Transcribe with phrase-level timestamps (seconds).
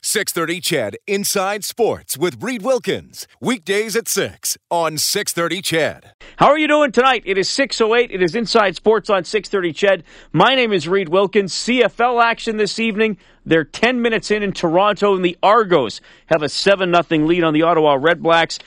[0.00, 3.26] 630 CHED Inside Sports with Reed Wilkins.
[3.40, 6.12] Weekdays at 6 on 630 CHED.
[6.36, 7.24] How are you doing tonight?
[7.26, 8.12] It is 6.08.
[8.12, 10.04] It is Inside Sports on 630 CHED.
[10.32, 11.52] My name is Reed Wilkins.
[11.52, 13.18] CFL action this evening.
[13.44, 17.52] They're 10 minutes in in Toronto, and the Argos have a 7 0 lead on
[17.52, 18.60] the Ottawa Red Blacks.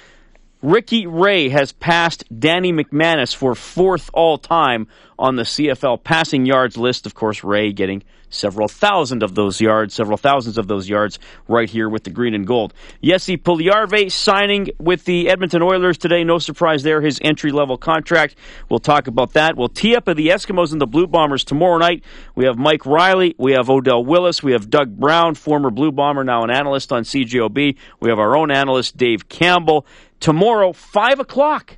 [0.61, 4.87] Ricky Ray has passed Danny McManus for fourth all time
[5.17, 7.05] on the CFL passing yards list.
[7.05, 11.69] Of course, Ray getting several thousand of those yards, several thousands of those yards right
[11.69, 12.73] here with the green and gold.
[13.03, 16.23] Jesse Puljujarvi signing with the Edmonton Oilers today.
[16.23, 18.35] No surprise there, his entry level contract.
[18.69, 19.55] We'll talk about that.
[19.55, 22.03] We'll tee up of the Eskimos and the Blue Bombers tomorrow night.
[22.35, 26.23] We have Mike Riley, we have Odell Willis, we have Doug Brown, former Blue Bomber,
[26.23, 27.75] now an analyst on CJOB.
[27.99, 29.85] We have our own analyst, Dave Campbell
[30.21, 31.77] tomorrow, 5 o'clock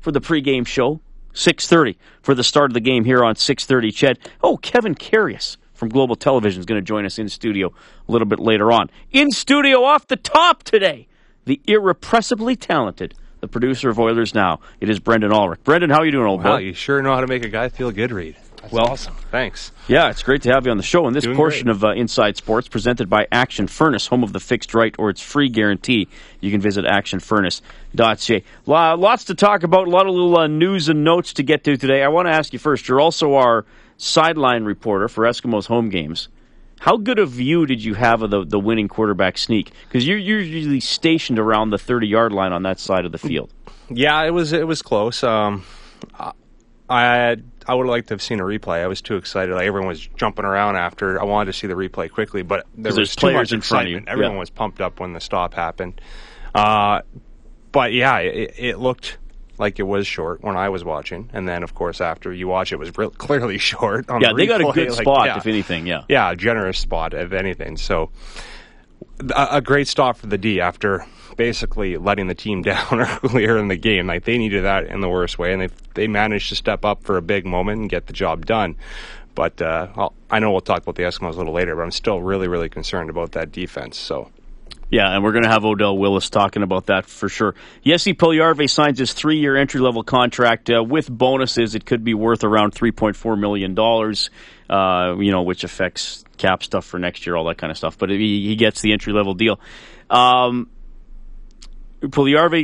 [0.00, 1.00] for the pregame show.
[1.34, 4.18] 6.30 for the start of the game here on 6.30 Ched.
[4.42, 7.72] Oh, Kevin Karius from Global Television is going to join us in studio
[8.08, 8.90] a little bit later on.
[9.12, 11.08] In studio off the top today,
[11.44, 14.60] the irrepressibly talented, the producer of Oilers Now.
[14.80, 15.62] It is Brendan Ulrich.
[15.64, 16.62] Brendan, how are you doing, old wow, boy?
[16.62, 18.36] you sure know how to make a guy feel good, Reed.
[18.64, 19.14] That's well, awesome.
[19.30, 19.72] Thanks.
[19.88, 21.06] Yeah, it's great to have you on the show.
[21.06, 21.76] And this Doing portion great.
[21.76, 25.20] of uh, Inside Sports presented by Action Furnace, home of the fixed right or its
[25.20, 26.08] free guarantee.
[26.40, 28.42] You can visit actionfurnace.ca.
[28.64, 31.76] Lots to talk about, a lot of little uh, news and notes to get to
[31.76, 32.02] today.
[32.02, 33.66] I want to ask you first, you're also our
[33.98, 36.28] sideline reporter for Eskimos home games.
[36.80, 39.72] How good a view did you have of the, the winning quarterback sneak?
[39.88, 43.18] Because you're, you're usually stationed around the 30 yard line on that side of the
[43.18, 43.52] field.
[43.90, 45.22] Yeah, it was it was close.
[45.22, 45.64] Um,
[46.88, 47.36] I
[47.66, 48.82] I would have liked to have seen a replay.
[48.82, 49.54] I was too excited.
[49.54, 51.20] Like everyone was jumping around after.
[51.20, 53.92] I wanted to see the replay quickly, but there was too much in front of
[53.92, 54.02] you.
[54.06, 54.38] Everyone Yeah.
[54.40, 56.00] was pumped up when the stop happened.
[56.54, 57.00] Uh,
[57.72, 59.18] but yeah, it, it looked
[59.56, 62.70] like it was short when I was watching, and then of course after you watch
[62.72, 64.10] it, it was real, clearly short.
[64.10, 65.36] On Yeah, the they got a good Like, spot, yeah.
[65.38, 66.02] if anything, yeah.
[66.08, 67.76] Yeah, a generous spot, if anything.
[67.76, 68.10] So,
[69.20, 73.68] a, a great stop for the D after basically letting the team down earlier in
[73.68, 74.06] the game.
[74.06, 77.02] Like they needed that in the worst way, and they they managed to step up
[77.02, 78.76] for a big moment and get the job done.
[79.34, 82.20] But uh, I know we'll talk about the Eskimos a little later, but I'm still
[82.20, 83.98] really, really concerned about that defense.
[83.98, 84.30] So.
[84.90, 87.54] Yeah, and we're going to have Odell Willis talking about that for sure.
[87.84, 91.74] Jesse Puljujarvi signs his three-year entry-level contract uh, with bonuses.
[91.74, 94.30] It could be worth around three point four million dollars.
[94.70, 97.98] Uh, you know, which affects cap stuff for next year, all that kind of stuff.
[97.98, 99.58] But he, he gets the entry-level deal.
[100.08, 100.70] Um,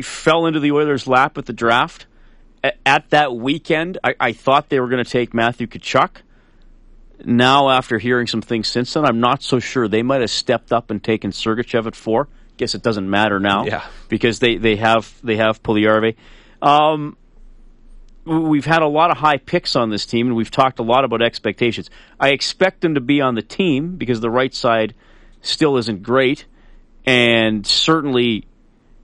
[0.02, 2.06] fell into the Oilers' lap at the draft.
[2.62, 6.10] A- At that weekend, I, I thought they were going to take Matthew Tkachuk
[7.26, 9.88] now after hearing some things since then, I'm not so sure.
[9.88, 12.28] They might have stepped up and taken Sergachev at four.
[12.56, 13.84] Guess it doesn't matter now, Yeah.
[14.08, 16.14] because they, they have they have Puljujarvi.
[16.60, 17.16] Um,
[18.24, 21.04] we've had a lot of high picks on this team, and we've talked a lot
[21.04, 21.90] about expectations.
[22.18, 24.94] I expect them to be on the team because the right side
[25.40, 26.44] still isn't great,
[27.06, 28.46] and certainly.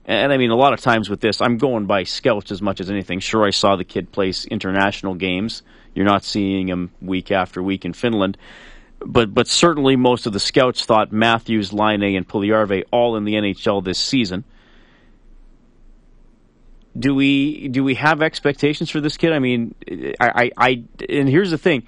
[0.09, 2.79] And I mean, a lot of times with this, I'm going by scouts as much
[2.79, 3.19] as anything.
[3.19, 5.63] Sure, I saw the kid place international games.
[5.97, 8.37] You're not seeing him week after week in Finland,
[9.03, 13.33] but but certainly most of the scouts thought Matthews, Laine, and Puljujarvi all in the
[13.33, 14.43] NHL this season.
[16.95, 19.33] Do we do we have expectations for this kid?
[19.33, 19.73] I mean,
[20.19, 21.87] I, I, I and here's the thing.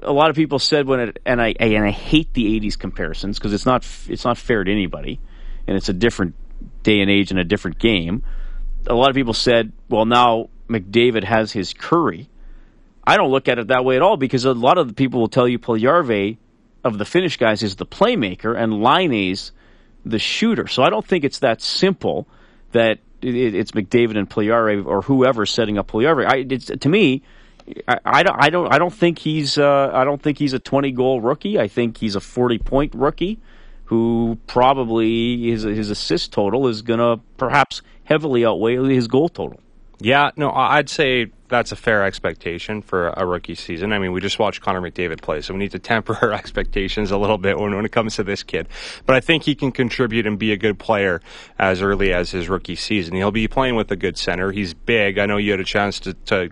[0.00, 3.36] A lot of people said when it and I and I hate the '80s comparisons
[3.36, 5.18] because it's not it's not fair to anybody,
[5.66, 6.36] and it's a different
[6.84, 8.22] day and age and a different game.
[8.86, 12.28] A lot of people said, well, now McDavid has his Kurri.
[13.08, 15.20] I don't look at it that way at all because a lot of the people
[15.20, 16.36] will tell you Puljujärvi
[16.84, 19.52] of the Finnish guys is the playmaker and Laine's
[20.04, 20.66] the shooter.
[20.68, 22.26] So I don't think it's that simple
[22.72, 26.24] that it, it- it's McDavid and Puljujärvi or whoever setting up Puljujärvi.
[26.26, 27.22] I, it's, to me,
[27.86, 30.58] I, I don't, I don't, I don't think he's, uh, I don't think he's a
[30.58, 31.58] twenty goal rookie.
[31.58, 33.38] I think he's a forty point rookie
[33.86, 39.60] who probably his his assist total is going to perhaps heavily outweigh his goal total.
[40.00, 43.92] Yeah, no, I'd say that's a fair expectation for a rookie season.
[43.92, 47.10] I mean, we just watched Connor McDavid play, so we need to temper our expectations
[47.10, 48.68] a little bit when, when it comes to this kid.
[49.06, 51.20] But I think he can contribute and be a good player
[51.58, 53.14] as early as his rookie season.
[53.14, 54.52] He'll be playing with a good center.
[54.52, 55.18] He's big.
[55.18, 56.50] I know you had a chance to, to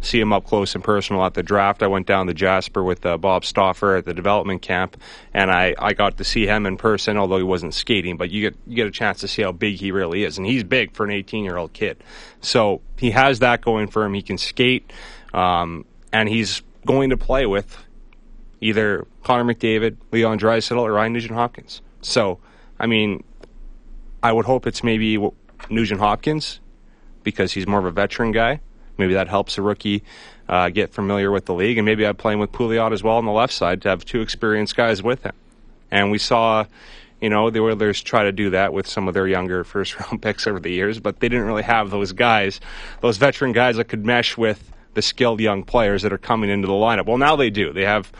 [0.00, 1.82] see him up close and personal at the draft.
[1.82, 4.96] I went down to Jasper with uh, Bob Stauffer at the development camp,
[5.32, 8.16] and I, I got to see him in person, although he wasn't skating.
[8.16, 10.46] But you get you get a chance to see how big he really is, and
[10.46, 12.02] he's big for an 18 year old kid.
[12.40, 14.14] So he has that going for him.
[14.14, 14.92] He can skate,
[15.32, 17.76] um, and he's going to play with
[18.60, 21.82] either Connor McDavid, Leon Draisaitl, or Ryan Nugent Hopkins.
[22.00, 22.38] So,
[22.78, 23.24] I mean,
[24.22, 25.18] I would hope it's maybe
[25.68, 26.60] Nugent Hopkins
[27.22, 28.60] because he's more of a veteran guy.
[28.96, 30.04] Maybe that helps a rookie
[30.48, 33.16] uh, get familiar with the league, and maybe I'd play him with Pouliot as well
[33.16, 35.34] on the left side to have two experienced guys with him.
[35.90, 36.66] And we saw,
[37.24, 40.20] you know, the Oilers try to do that with some of their younger first round
[40.20, 42.60] picks over the years, but they didn't really have those guys,
[43.00, 46.66] those veteran guys that could mesh with the skilled young players that are coming into
[46.66, 47.06] the lineup.
[47.06, 47.72] Well, now they do.
[47.72, 48.12] They have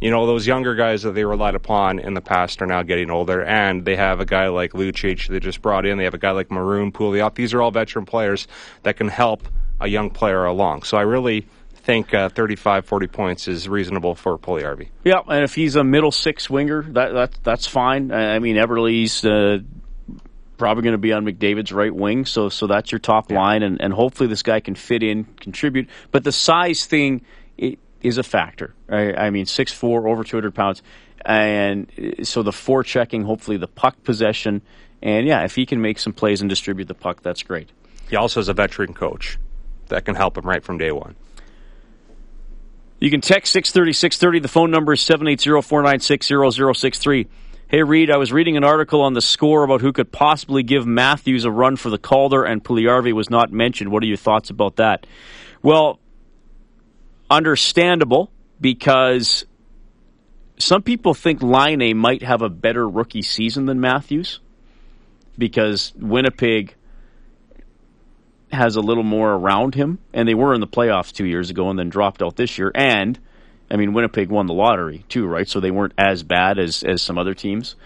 [0.00, 3.10] you know, those younger guys that they relied upon in the past are now getting
[3.10, 5.98] older, and they have a guy like Lucic they just brought in.
[5.98, 7.34] They have a guy like Maroon, Pouliot.
[7.34, 8.46] These are all veteran players
[8.84, 9.48] that can help
[9.80, 10.82] a young player along.
[10.82, 11.46] So I really
[11.86, 14.88] think uh, 35, 40 points is reasonable for Puljujarvi.
[15.04, 18.12] Yeah, and if he's a middle six winger, that, that that's fine.
[18.12, 19.58] I mean, Eberle's uh,
[20.58, 23.38] probably going to be on McDavid's right wing, so so that's your top yeah.
[23.38, 25.88] line, and, and hopefully this guy can fit in, contribute.
[26.10, 27.22] But the size thing,
[28.06, 28.74] is a factor.
[28.86, 29.16] Right?
[29.16, 30.82] I mean, six four, over 200 pounds.
[31.24, 31.90] And
[32.22, 34.62] so the forechecking, hopefully the puck possession.
[35.02, 37.70] And yeah, if he can make some plays and distribute the puck, that's great.
[38.08, 39.38] He also has a veteran coach
[39.88, 41.16] that can help him right from day one.
[42.98, 44.40] You can text 630 630.
[44.40, 46.28] The phone number is 780 496
[46.80, 47.28] 0063.
[47.68, 50.86] Hey, Reed, I was reading an article on the score about who could possibly give
[50.86, 53.90] Matthews a run for the Calder, and Puljujarvi was not mentioned.
[53.90, 55.04] What are your thoughts about that?
[55.62, 55.98] Well,
[57.28, 59.44] understandable because
[60.58, 64.40] some people think Laine might have a better rookie season than Matthews
[65.36, 66.76] because Winnipeg
[68.56, 71.70] has a little more around him, and they were in the playoffs two years ago
[71.70, 72.72] and then dropped out this year.
[72.74, 73.18] And
[73.70, 75.48] I mean, Winnipeg won the lottery too, right?
[75.48, 77.76] So they weren't as bad as as some other teams.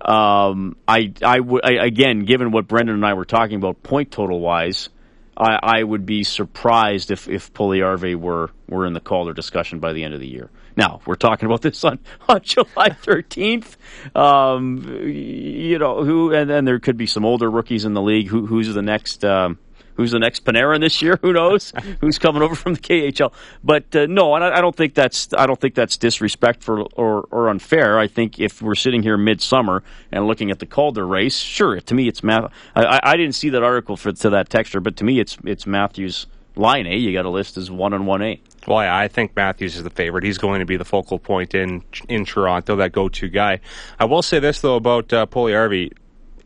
[0.00, 4.10] Um, I, I, w- I again, given what Brendan and I were talking about, point
[4.10, 4.88] total wise,
[5.36, 9.92] I, I would be surprised if if Puljujarvi were were in the Calder discussion by
[9.92, 10.50] the end of the year.
[10.76, 13.76] Now we're talking about this on, on July 13th.
[14.16, 18.28] Um, you know who, and then there could be some older rookies in the league.
[18.28, 19.24] Who, who's the next?
[19.24, 19.58] Um,
[19.94, 21.18] who's the next Panarin this year?
[21.22, 21.72] Who knows?
[22.00, 23.32] who's coming over from the KHL?
[23.62, 27.48] But uh, no, I, I, don't think that's I don't think that's disrespectful or, or
[27.48, 27.98] unfair.
[27.98, 31.94] I think if we're sitting here midsummer and looking at the Calder race, sure, to
[31.94, 32.52] me it's Math.
[32.74, 35.66] I, I didn't see that article for to that texture, but to me it's it's
[35.66, 36.26] Matthews
[36.56, 36.86] Laine.
[36.86, 38.40] You got a list as one and one A.
[38.66, 40.24] Well, I think Matthews is the favorite.
[40.24, 43.60] He's going to be the focal point in in Toronto, that go-to guy.
[43.98, 45.92] I will say this though about uh, Puljujarvi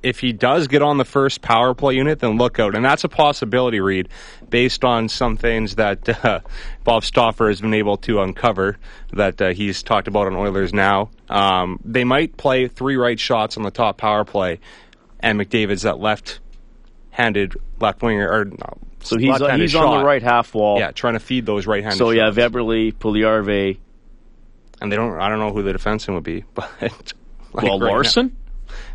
[0.04, 2.74] if he does get on the first power play unit, then look out.
[2.74, 4.10] And that's a possibility, Reed,
[4.50, 6.40] based on some things that uh,
[6.84, 8.76] Bob Stauffer has been able to uncover
[9.14, 11.10] that uh, he's talked about on Oilers now.
[11.30, 14.60] Um, they might play three right shots on the top power play,
[15.20, 16.40] and McDavid's that left
[17.10, 18.30] handed left winger.
[18.30, 20.78] Or, no, so he's, uh, he's on the right half wall.
[20.78, 23.78] Yeah, trying to feed those right handed So you have Eberle, Puljujarvi.
[24.82, 25.18] And they don't.
[25.18, 28.26] I don't know who the defenseman would be, but like well, right Larsson.
[28.26, 28.43] Now.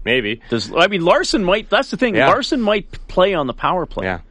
[0.06, 0.42] Maybe.
[0.50, 1.70] Does I mean Larsson might?
[1.70, 2.16] That's the thing.
[2.16, 2.28] Yeah.
[2.28, 4.06] Larsson might play on the power play.
[4.06, 4.22] Yeah.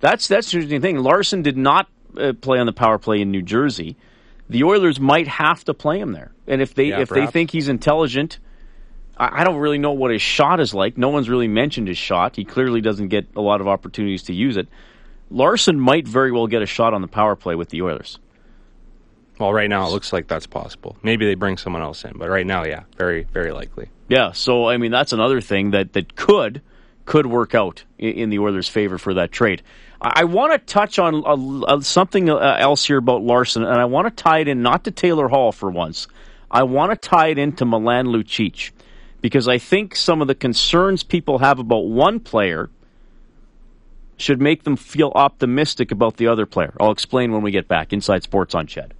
[0.00, 0.98] That's that's the interesting thing.
[0.98, 3.96] Larsson did not uh, play on the power play in New Jersey.
[4.48, 7.28] The Oilers might have to play him there, and if they yeah, if perhaps.
[7.28, 8.38] they think he's intelligent,
[9.16, 10.96] I, I don't really know what his shot is like.
[10.96, 12.36] No one's really mentioned his shot.
[12.36, 14.68] He clearly doesn't get a lot of opportunities to use it.
[15.30, 18.20] Larsson might very well get a shot on the power play with the Oilers.
[19.38, 20.96] Well, right now it looks like that's possible.
[21.02, 23.90] Maybe they bring someone else in, but right now, yeah, very, very likely.
[24.08, 26.62] Yeah, so I mean that's another thing that that could
[27.04, 29.62] could work out in, in the Oilers' favor for that trade.
[30.00, 34.06] I, I want to touch on something uh, else here about Larsson, and I want
[34.06, 36.06] to tie it in not to Taylor Hall for once.
[36.50, 38.70] I want to tie it into Milan Lucic
[39.20, 42.70] because I think some of the concerns people have about one player
[44.16, 46.72] should make them feel optimistic about the other player.
[46.80, 47.92] I'll explain when we get back.
[47.92, 48.94] Inside Sports on CHED.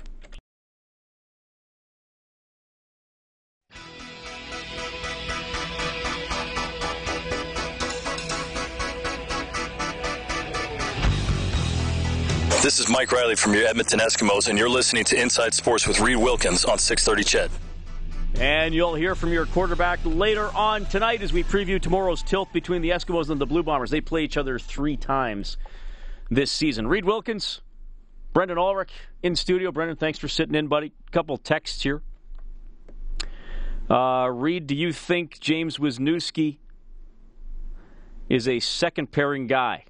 [12.67, 16.01] This is Mike Riley from your Edmonton Eskimos, and you're listening to Inside Sports with
[16.01, 17.51] Reed Wilkins on 630 CHED.
[18.43, 22.83] And you'll hear from your quarterback later on tonight as we preview tomorrow's tilt between
[22.83, 23.91] the Eskimos and the Blue Bombers.
[23.91, 25.59] They play each other three times
[26.29, 26.89] this season.
[26.89, 27.61] Reed Wilkins,
[28.33, 28.91] Brendan Ulrich
[29.23, 29.71] in studio.
[29.71, 30.91] Brendan, thanks for sitting in, buddy.
[31.13, 32.03] Couple texts here.
[33.89, 36.57] Uh, Reed, do you think James Wisniewski
[38.29, 39.85] is a second pairing guy?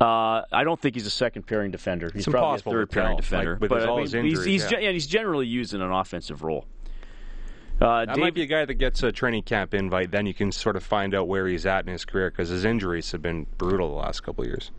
[0.00, 2.10] Uh, I don't think he's a second pairing defender.
[2.12, 3.58] He's It's probably a third pairing defender.
[3.60, 4.90] like, but I mean, his he's, injuries, he's, yeah.
[4.90, 6.66] he's generally used in an offensive role.
[7.80, 10.10] Uh, That Dave, might be a guy that gets a training camp invite.
[10.10, 12.66] Then you can sort of find out where he's at in his career because his
[12.66, 14.70] injuries have been brutal the last couple of years.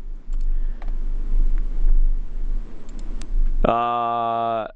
[3.66, 4.68] Uh,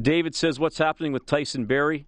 [0.00, 2.06] David says, "What's happening with Tyson Barrie?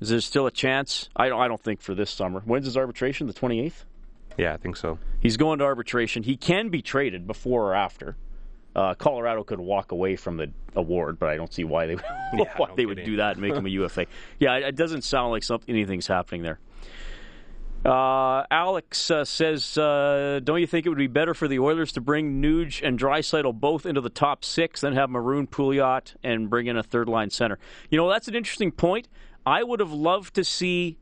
[0.00, 1.08] Is there still a chance?
[1.14, 1.40] I don't.
[1.40, 2.40] I don't think for this summer.
[2.44, 3.26] When's his arbitration?
[3.26, 3.84] The twenty eighth.
[4.36, 4.98] Yeah, I think so.
[5.20, 6.22] He's going to arbitration.
[6.22, 8.16] He can be traded before or after.
[8.74, 11.94] Uh, Colorado could walk away from the award, but I don't see why they
[12.32, 13.12] why no they would kidding.
[13.12, 14.06] do that and make him a UFA.
[14.38, 16.58] Yeah, it, it doesn't sound like something anything's happening there.
[17.84, 21.92] Uh, Alex uh, says, uh, "Don't you think it would be better for the Oilers
[21.92, 26.48] to bring Nuge and Draisaitl both into the top six, then have Maroon Pouliot and
[26.48, 27.58] bring in a third line center?"
[27.90, 29.08] You know, that's an interesting point.
[29.44, 30.96] I would have loved to see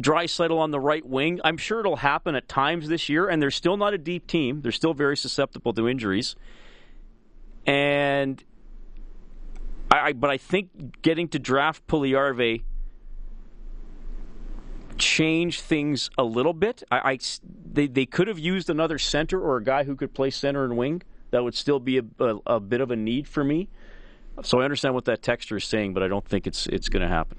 [0.00, 1.40] Draisaitl on the right wing.
[1.44, 4.62] I'm sure it'll happen at times this year, and they're still not a deep team.
[4.62, 6.34] They're still very susceptible to injuries,
[7.66, 8.42] and
[9.90, 12.62] I, I but I think getting to draft Puljujarvi
[14.98, 16.82] change things a little bit.
[16.90, 17.18] I, I-
[17.74, 20.76] they they could have used another center or a guy who could play center and
[20.76, 21.02] wing.
[21.30, 23.68] That would still be a, a, a bit of a need for me.
[24.42, 27.02] So I understand what that texture is saying, but I don't think it's it's going
[27.02, 27.38] to happen.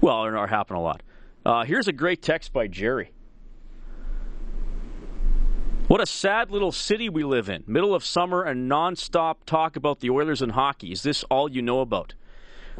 [0.00, 1.02] Well, or happen a lot.
[1.44, 3.12] Uh, here's a great text by Jerry.
[5.88, 7.64] What a sad little city we live in.
[7.66, 10.92] Middle of summer and nonstop talk about the Oilers and hockey.
[10.92, 12.14] Is this all you know about?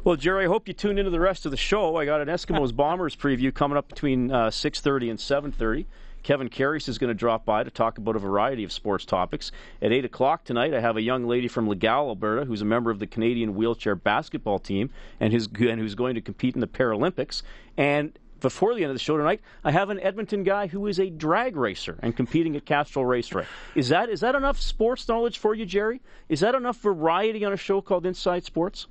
[0.04, 1.96] Well, Jerry, I hope you tuned into the rest of the show.
[1.96, 5.86] I got an Eskimos Bombers preview coming up between uh, 6.30 and 7.30.
[6.22, 9.52] Kevin Karius is going to drop by to talk about a variety of sports topics.
[9.80, 12.90] At 8 o'clock tonight, I have a young lady from Legal, Alberta, who's a member
[12.90, 16.66] of the Canadian wheelchair basketball team and, who's, and who's going to compete in the
[16.66, 17.42] Paralympics.
[17.76, 20.98] And before the end of the show tonight, I have an Edmonton guy who is
[20.98, 23.46] a drag racer and competing at Castrol Raceway.
[23.74, 26.00] Is that is that enough sports knowledge for you, Jerry?
[26.28, 28.86] Is that enough variety on a show called Inside Sports?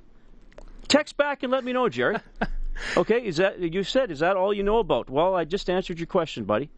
[0.88, 2.18] Text back and let me know, Jerry.
[2.96, 4.10] Okay, is that you said?
[4.10, 5.10] Is that all you know about?
[5.10, 6.70] Well, I just answered your question, buddy.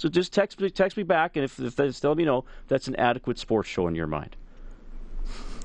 [0.00, 2.88] So just text me, text me back, and if, if that's, let me know that's
[2.88, 4.34] an adequate sports show in your mind.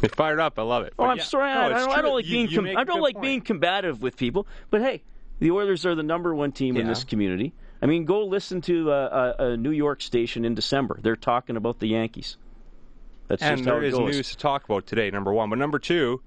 [0.02, 0.60] You're fired up.
[0.60, 0.92] I love it.
[1.00, 1.54] Oh, But I'm yeah, sorry.
[1.54, 3.00] no, I, I don't, I don't like You- being you com- make I a don't
[3.00, 3.24] like point.
[3.24, 4.46] being combative with people.
[4.70, 5.04] But hey,
[5.40, 7.54] the Oilers are the number one team in this community.
[7.82, 11.00] I mean, go listen to a, a, a New York station in December.
[11.02, 12.36] They're talking about the Yankees.
[13.30, 14.16] That's and just how there it is goes.
[14.16, 15.10] news to talk about today.
[15.12, 16.22] Number one, but number two,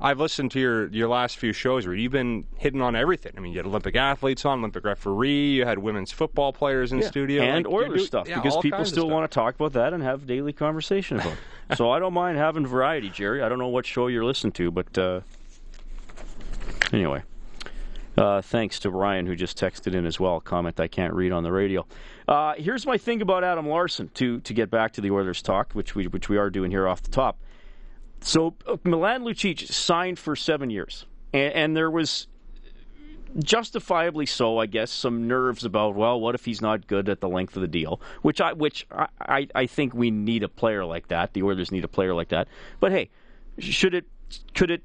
[0.00, 3.32] I've listened to your your last few shows where you've been hitting on everything.
[3.36, 7.02] I mean, you had Olympic athletes on, Olympic referee, you had women's football players in
[7.02, 10.02] studio, and Like, Oilers stuff yeah, because people still want to talk about that and
[10.02, 11.34] have daily conversation about
[11.68, 11.76] it.
[11.76, 13.42] so I don't mind having variety, Jerry.
[13.42, 15.20] I don't know what show you're listening to, but uh,
[16.92, 17.22] anyway.
[18.18, 20.40] Uh, thanks to Ryan who just texted in as well.
[20.40, 21.86] Comment I can't read on the radio.
[22.28, 24.10] Uh, here's my thing about Adam Larsson.
[24.14, 26.86] To to get back to the Oilers talk, which we which we are doing here
[26.86, 27.38] off the top.
[28.20, 32.26] So uh, Milan Lucic signed for seven years, and, and there was
[33.38, 37.28] justifiably so, I guess, some nerves about well, what if he's not good at the
[37.28, 38.00] length of the deal?
[38.22, 41.32] Which I which I, I, think we need a player like that.
[41.32, 42.48] The Oilers need a player like that.
[42.78, 43.10] But hey,
[43.58, 44.06] should it
[44.54, 44.82] could it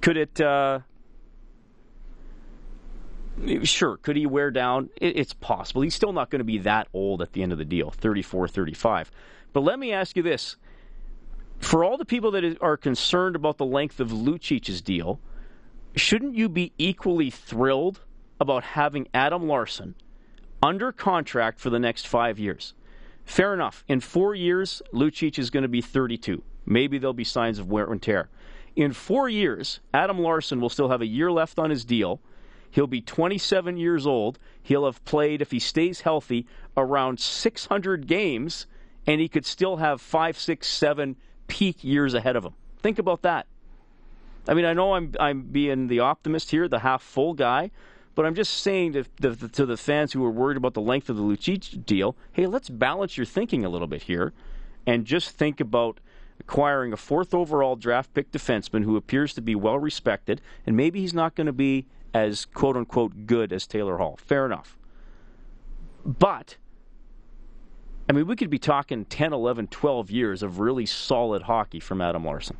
[0.00, 0.80] could it uh,
[3.64, 4.90] sure could he wear down?
[4.96, 5.82] It, it's possible.
[5.82, 8.48] He's still not going to be that old at the end of the deal, 34,
[8.48, 9.10] 35.
[9.52, 10.56] But let me ask you this.
[11.58, 15.20] For all the people that are concerned about the length of Lucic's deal,
[15.94, 18.00] shouldn't you be equally thrilled
[18.40, 19.94] about having Adam Larsson
[20.62, 22.74] under contract for the next five years?
[23.24, 23.84] Fair enough.
[23.88, 26.42] In four years, Lucic is going to be 32.
[26.64, 28.28] Maybe there'll be signs of wear and tear.
[28.76, 32.20] In four years, Adam Larsson will still have a year left on his deal.
[32.70, 34.38] He'll be 27 years old.
[34.62, 36.46] He'll have played, if he stays healthy,
[36.76, 38.66] around 600 games,
[39.06, 42.54] and he could still have five, six, seven peak years ahead of him.
[42.78, 43.46] Think about that.
[44.48, 47.70] I mean, I know I'm I'm being the optimist here, the half full guy,
[48.14, 51.10] but I'm just saying to the, to the fans who are worried about the length
[51.10, 54.32] of the Lucic deal, hey, let's balance your thinking a little bit here,
[54.86, 55.98] and just think about
[56.38, 61.00] acquiring a fourth overall draft pick defenseman who appears to be well respected, and maybe
[61.00, 64.16] he's not going to be as quote unquote good as Taylor Hall.
[64.16, 64.76] Fair enough,
[66.04, 66.56] but.
[68.08, 72.00] I mean, we could be talking 10, 11, 12 years of really solid hockey from
[72.00, 72.56] Adam Larsson.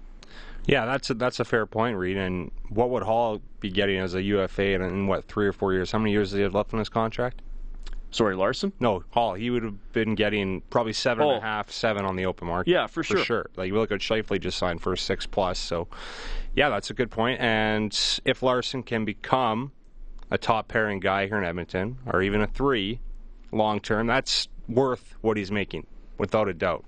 [0.66, 2.16] Yeah, that's a, that's a fair point, Reed.
[2.16, 5.72] And what would Hall be getting as a UFA in, in what three or four
[5.72, 5.92] years?
[5.92, 7.42] How many years does he have left on his contract?
[8.10, 8.72] Sorry, Larsson.
[8.80, 9.34] No, Hall.
[9.34, 11.30] He would have been getting probably seven Oh.
[11.30, 11.48] and a oh.
[11.48, 12.70] half, seven on the open market.
[12.70, 13.18] Yeah, for sure.
[13.18, 13.46] For sure.
[13.56, 15.58] Like you look at Scheifele just signed for a six plus.
[15.58, 15.86] So,
[16.54, 17.40] yeah, that's a good point.
[17.40, 19.70] And if Larsson can become
[20.30, 23.00] a top pairing guy here in Edmonton, or even a three,
[23.52, 25.86] long term, that's worth what he's making,
[26.18, 26.84] without a doubt.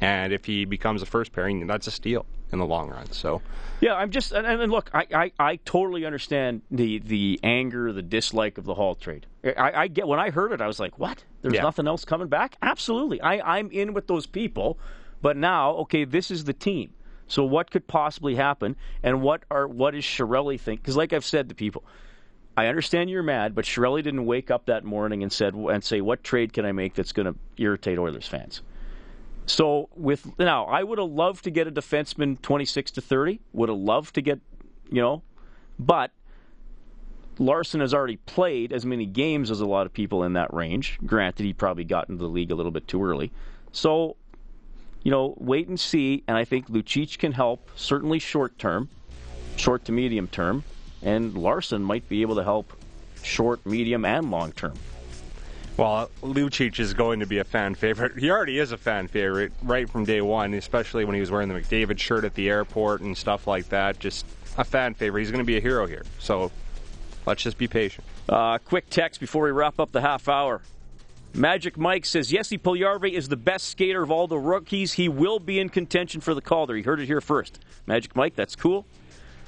[0.00, 3.10] And if he becomes a first pairing, that's a steal in the long run.
[3.10, 3.42] So,
[3.80, 8.02] Yeah, I'm just and, and look, I, I, I totally understand the the anger, the
[8.02, 9.26] dislike of the Hall trade.
[9.44, 11.24] I, I get when I heard it, I was like, "What?
[11.42, 11.62] There's Yeah.
[11.62, 14.78] nothing else coming back?" Absolutely, I I'm in with those people,
[15.20, 16.92] but now, okay, this is the team.
[17.26, 20.80] So what could possibly happen, and what are what is Chiarelli think?
[20.80, 21.84] Because like I've said to people,
[22.58, 26.00] I understand you're mad, but Chiarelli didn't wake up that morning and said and say,
[26.00, 28.62] "What trade can I make that's going to irritate Oilers fans?"
[29.46, 33.38] So with now, I would have loved to get a defenseman 26 to 30.
[33.52, 34.40] Would have loved to get,
[34.90, 35.22] you know,
[35.78, 36.10] but
[37.38, 40.98] Larsson has already played as many games as a lot of people in that range.
[41.06, 43.30] Granted, he probably got into the league a little bit too early.
[43.70, 44.16] So,
[45.04, 46.24] you know, wait and see.
[46.26, 48.88] And I think Lucic can help, certainly short term,
[49.54, 50.64] short to medium term,
[51.02, 52.72] and Larsson might be able to help
[53.22, 54.74] short, medium, and long term.
[55.76, 58.18] Well, Lucic is going to be a fan favorite.
[58.18, 61.48] He already is a fan favorite right from day one, especially when he was wearing
[61.48, 64.00] the McDavid shirt at the airport and stuff like that.
[64.00, 64.26] Just
[64.56, 65.20] a fan favorite.
[65.20, 66.04] He's going to be a hero here.
[66.18, 66.50] So
[67.26, 68.04] let's just be patient.
[68.28, 70.62] Uh, quick text before we wrap up the half hour.
[71.34, 74.94] Magic Mike says Jesse Puljujärvi is the best skater of all the rookies.
[74.94, 76.74] He will be in contention for the Calder.
[76.74, 77.60] He heard it here first.
[77.86, 78.84] Magic Mike, that's cool.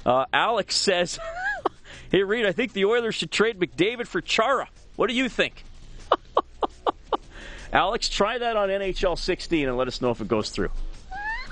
[0.05, 1.19] Uh, Alex says,
[2.11, 4.69] "Hey Reed, I think the Oilers should trade McDavid for Chara.
[4.95, 5.63] What do you think?"
[7.73, 10.71] Alex, try that on NHL 16 and let us know if it goes through.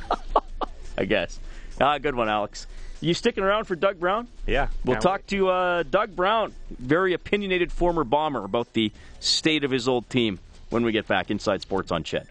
[0.97, 1.39] I guess.
[1.79, 2.67] Ah, good one, Alex.
[3.01, 4.27] You sticking around for Doug Brown?
[4.45, 4.67] Yeah.
[4.83, 5.27] We'll talk wait.
[5.27, 8.91] to uh, Doug Brown, very opinionated former bomber, about the
[9.21, 10.39] state of his old team
[10.69, 12.25] when we get back inside sports on Ched.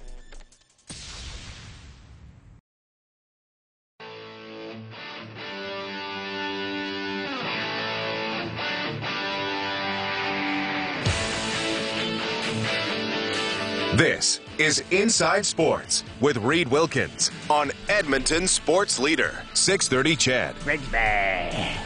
[13.98, 20.54] This is Inside Sports with Reed Wilkins on Edmonton Sports Leader 630 CHED.
[20.62, 21.76] Grigsby.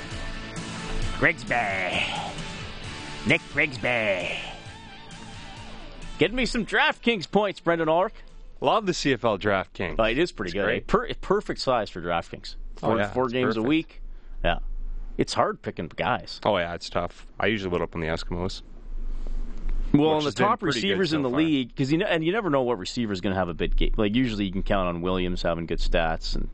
[1.18, 2.04] Grigsby.
[3.26, 4.36] Nick Grigsby.
[6.18, 8.12] Getting me some DraftKings points, Brendan Ulrich.
[8.60, 9.98] Love the CFL DraftKings.
[9.98, 10.64] Uh, it is pretty It's good.
[10.64, 10.82] great.
[10.82, 10.84] eh?
[10.86, 12.56] Per- perfect size for DraftKings.
[12.76, 14.02] Four, Oh, yeah, four it's games a week.
[14.44, 14.58] Yeah.
[15.16, 16.40] It's hard picking guys.
[16.44, 17.26] Oh, yeah, it's tough.
[17.40, 18.60] I usually load up on the Eskimos.
[19.92, 21.40] Well, and the top receivers in so the far.
[21.40, 23.54] league, because you know, and you never know what receiver is going to have a
[23.54, 23.92] big game.
[23.96, 26.48] Like usually, you can count on Williams having good stats and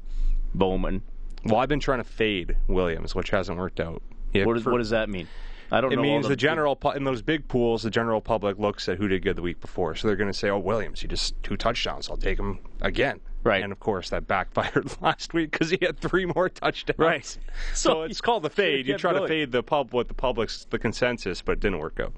[0.54, 1.02] Bowman.
[1.44, 4.02] Well, I've been trying to fade Williams, which hasn't worked out.
[4.32, 5.28] Yeah, What, does, for- what does that mean?
[5.70, 8.88] I don't It means the general pu- in those big pools, the general public looks
[8.88, 11.08] at who did good the week before, so they're going to say, "Oh, Williams, he
[11.08, 12.08] just two touchdowns.
[12.08, 13.62] I'll take him again." Right.
[13.62, 16.98] And of course, that backfired last week because he had three more touchdowns.
[16.98, 17.24] Right.
[17.24, 17.38] So,
[17.74, 18.86] So it's called the fade.
[18.88, 22.00] You try to fade the pub what the public's the consensus, but it didn't work
[22.00, 22.14] out.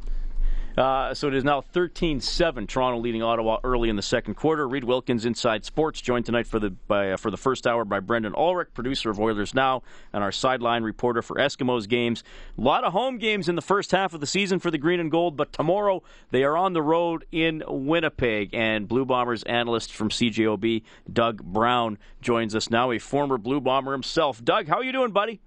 [0.77, 2.69] Uh, so it is now 13-7.
[2.69, 4.69] Toronto leading Ottawa early in the second quarter.
[4.69, 8.01] Reed Wilkins, Inside Sports, joined tonight for the by, uh, for the first hour by
[8.01, 12.23] Brendan Ulrich, producer of Oilers Now, and our sideline reporter for Eskimos games.
[12.57, 15.01] A lot of home games in the first half of the season for the Green
[15.01, 18.55] and Gold, but tomorrow they are on the road in Winnipeg.
[18.55, 23.93] And Blue Bombers analyst from CJOB, Doug Brown, joins us now, a former Blue Bomber
[23.93, 24.43] himself.
[24.45, 25.41] Doug, how are you doing, buddy?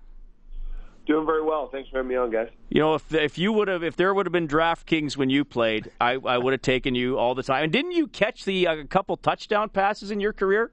[1.06, 1.68] Doing very well.
[1.70, 2.48] Thanks for having me on, guys.
[2.70, 5.44] You know, if if you would have, if there would have been DraftKings when you
[5.44, 7.66] played, I, I would have taken you all the time.
[7.66, 10.72] And didn't you catch the uh, couple touchdown passes in your career?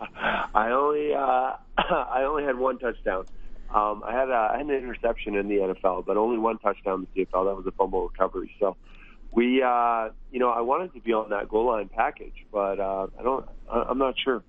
[0.54, 3.26] I only uh, I only had one touchdown.
[3.74, 7.00] Um, I had a, I had an interception in the NFL, but only one touchdown
[7.00, 7.46] in the CFL.
[7.46, 8.54] That was a fumble recovery.
[8.60, 8.76] So
[9.32, 13.08] we, uh, you know, I wanted to be on that goal line package, but uh,
[13.18, 13.46] I don't.
[13.70, 14.42] I- I'm not sure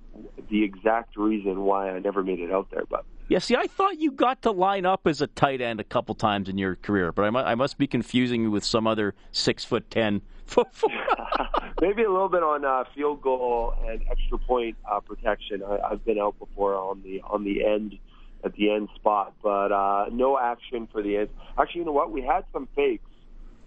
[0.50, 2.84] the exact reason why I never made it out there.
[2.90, 3.38] But Yeah.
[3.38, 6.50] See, I thought you got to line up as a tight end a couple times
[6.50, 9.64] in your career, but I, mu- I must be confusing you with some other six
[9.64, 10.24] foot ten.
[11.82, 15.62] maybe a little bit on uh, field goal and extra point uh, protection.
[15.64, 18.00] I, I've been out before on the on the end
[18.44, 21.30] at the end spot, but uh, no action for the end.
[21.56, 22.12] Actually, you know what?
[22.12, 23.04] We had some fakes.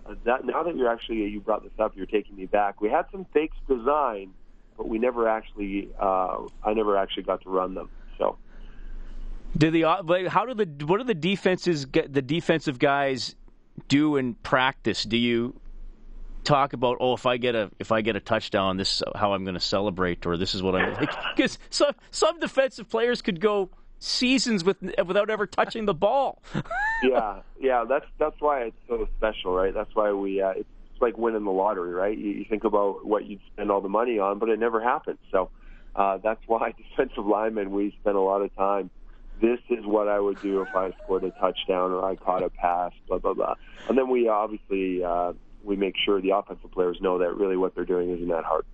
[0.05, 2.81] Uh, that now that you're actually you brought this up, you're taking me back.
[2.81, 4.35] We had some fakes designed,
[4.77, 5.91] but we never actually.
[6.01, 7.89] Uh, I never actually got to run them.
[8.19, 8.39] So.
[9.57, 13.35] Did the uh, how do the what do the defenses get the defensive guys
[13.89, 15.05] do in practice?
[15.05, 15.61] Do you
[16.45, 19.33] talk about oh if I get a if I get a touchdown this is how
[19.33, 20.99] I'm going to celebrate or this is what I'm
[21.37, 23.71] because some some defensive players could go
[24.03, 26.43] seasons with without ever touching the ball.
[27.03, 27.85] yeah, yeah.
[27.89, 29.73] That's that's why it's so special, right?
[29.73, 30.69] That's why we uh, it's
[31.01, 32.17] like winning the lottery, right?
[32.17, 35.19] You, you think about what you'd spend all the money on, but it never happens.
[35.31, 35.51] So
[35.95, 38.91] uh, that's why defensive linemen we spend a lot of time.
[39.43, 42.49] This is what I would do if I scored a touchdown or I caught a
[42.49, 43.55] pass, blah blah blah.
[43.89, 45.33] And then we obviously uh,
[45.65, 48.65] we make sure the offensive players know that really what they're doing isn't that hard.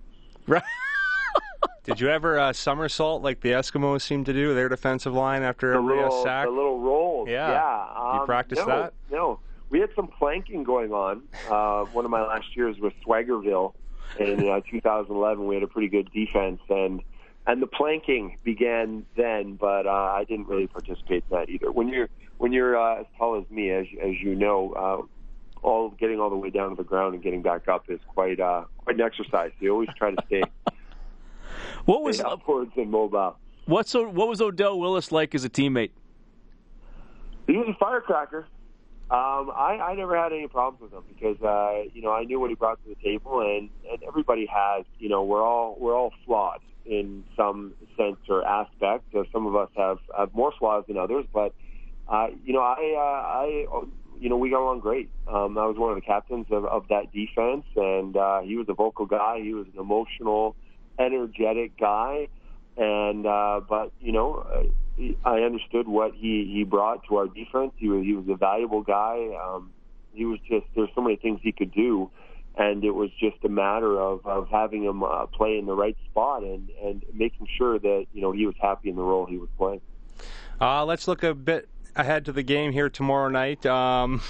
[0.47, 0.63] Right.
[1.83, 5.71] Did you ever uh, somersault like the Eskimos seem to do their defensive line after
[5.71, 6.45] the every little, sack?
[6.45, 7.27] The little rolls.
[7.27, 7.49] Yeah.
[7.49, 7.87] Yeah.
[7.97, 8.93] Um, you practice no, that?
[9.11, 9.39] No.
[9.71, 11.23] We had some planking going on.
[11.49, 13.73] Uh, one of my last years was Swaggerville
[14.19, 15.47] in uh, 2011.
[15.47, 17.01] We had a pretty good defense, and
[17.47, 21.71] and the planking began then, but uh, I didn't really participate in that either.
[21.71, 25.89] When you're when you're uh, as tall as me, as as you know, uh, all
[25.89, 28.65] getting all the way down to the ground and getting back up is quite uh,
[28.77, 29.51] quite an exercise.
[29.59, 30.43] You always try to stay,
[31.85, 33.35] What was stay upwards and mobile.
[33.65, 35.91] what's what was Odell Willis like as a teammate?
[37.47, 38.45] He was a firecracker.
[39.11, 42.39] Um, I, I never had any problems with him because uh, you know I knew
[42.39, 44.85] what he brought to the table, and, and everybody has.
[44.99, 49.03] You know, we're all we're all flawed in some sense or aspect.
[49.15, 51.53] Uh, some of us have have more flaws than others, but
[52.07, 53.65] uh, you know, I uh, I
[54.19, 55.09] you know we got along great.
[55.27, 58.15] Um, I was one of the captains of, of that defense, and
[58.47, 59.39] he was a vocal guy.
[59.41, 60.55] He was an emotional,
[60.97, 62.27] energetic guy,
[62.75, 64.71] and but you know.
[65.23, 67.71] I understood what he he brought to our defense.
[67.77, 69.29] He was he was a valuable guy.
[69.41, 69.71] Um,
[70.11, 72.11] he was just there's so many things he could do,
[72.57, 75.97] and it was just a matter of of having him uh, play in the right
[76.09, 79.37] spot and and making sure that you know he was happy in the role he
[79.37, 79.81] was playing.
[80.61, 83.65] Uh, let's look a bit ahead to the game here tomorrow night.
[83.65, 84.21] Um,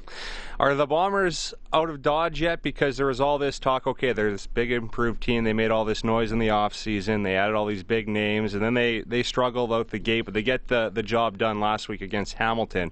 [0.60, 2.62] are the Bombers out of Dodge yet?
[2.62, 3.86] Because there was all this talk.
[3.86, 5.44] Okay, they're this big improved team.
[5.44, 7.22] They made all this noise in the off season.
[7.22, 10.22] They added all these big names, and then they they struggled out the gate.
[10.22, 12.90] But they get the the job done last week against Hamilton.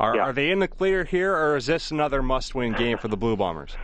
[0.00, 0.22] Are Yeah.
[0.22, 3.16] are they in the clear here, or is this another must win game for the
[3.16, 3.76] Blue Bombers?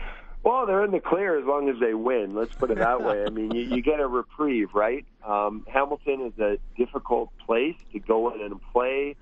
[0.43, 2.33] Well, they're in the clear as long as they win.
[2.33, 3.23] Let's put it that way.
[3.25, 5.05] I mean, you, you get a reprieve, right?
[5.25, 9.15] Um, Hamilton is a difficult place to go in and play.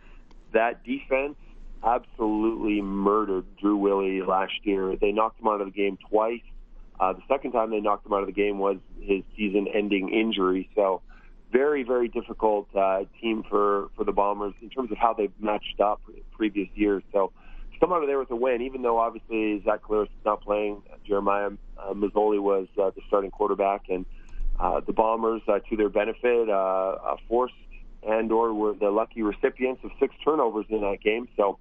[0.53, 1.35] That defense
[1.83, 4.95] absolutely murdered Drew Willy last year.
[4.95, 6.41] They knocked him out of the game twice.
[6.99, 10.69] Uh, the second time they knocked him out of the game was his season-ending injury.
[10.75, 11.01] So,
[11.51, 15.79] very, very difficult uh, team for for the Bombers in terms of how they've matched
[15.79, 16.01] up
[16.31, 17.01] previous years.
[17.11, 17.31] So,
[17.79, 20.81] come out of there with a win, even though obviously Zach Collaros is not playing,
[21.07, 24.05] Jeremiah uh, Masoli was uh, the starting quarterback, and
[24.59, 27.53] uh, the Bombers, uh, to their benefit, uh, uh, forced
[28.03, 31.27] and or were the lucky recipients of six turnovers in that game.
[31.35, 31.59] So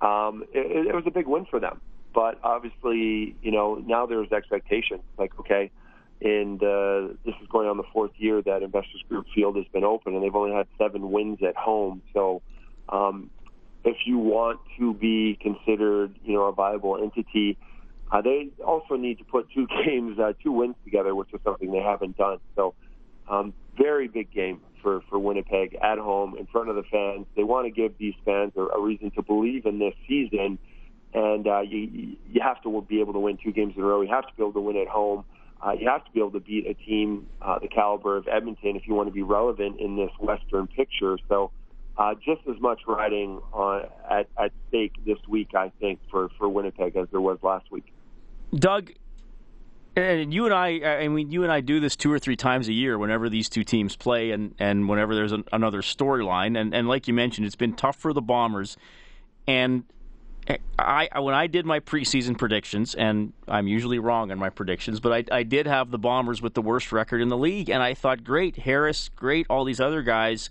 [0.00, 1.80] um, it, it was a big win for them.
[2.12, 5.02] But obviously, you know, now there's expectations.
[5.16, 5.70] Like, okay,
[6.20, 9.84] and uh, this is going on the fourth year that Investors Group Field has been
[9.84, 12.02] open, and they've only had seven wins at home.
[12.12, 12.42] So,
[12.88, 13.30] um,
[13.84, 17.56] if you want to be considered, you know, a viable entity,
[18.12, 21.72] uh, they also need to put two games, uh, two wins together, which is something
[21.72, 22.38] they haven't done.
[22.56, 22.74] So,
[23.28, 27.26] um, very big game for for Winnipeg at home in front of the fans.
[27.36, 30.58] They want to give these fans a, a reason to believe in this season,
[31.14, 34.00] and uh, you you have to be able to win two games in a row.
[34.00, 35.24] You have to be able to win at home.
[35.64, 38.76] Uh, you have to be able to beat a team uh, the caliber of Edmonton
[38.76, 41.18] if you want to be relevant in this Western picture.
[41.28, 41.50] So,
[42.00, 46.48] uh, just as much riding on at, at stake this week, I think, for for
[46.48, 47.92] Winnipeg as there was last week.
[48.54, 48.92] Doug,
[49.94, 52.68] and you and I, I mean, you and I do this two or three times
[52.68, 56.58] a year whenever these two teams play and, and whenever there's an, another storyline.
[56.58, 58.78] And, and like you mentioned, it's been tough for the Bombers.
[59.46, 59.84] And
[60.78, 65.12] I, when I did my preseason predictions, and I'm usually wrong on my predictions, but
[65.12, 67.68] I, I did have the Bombers with the worst record in the league.
[67.68, 70.48] And I thought, great, Harris, great, all these other guys.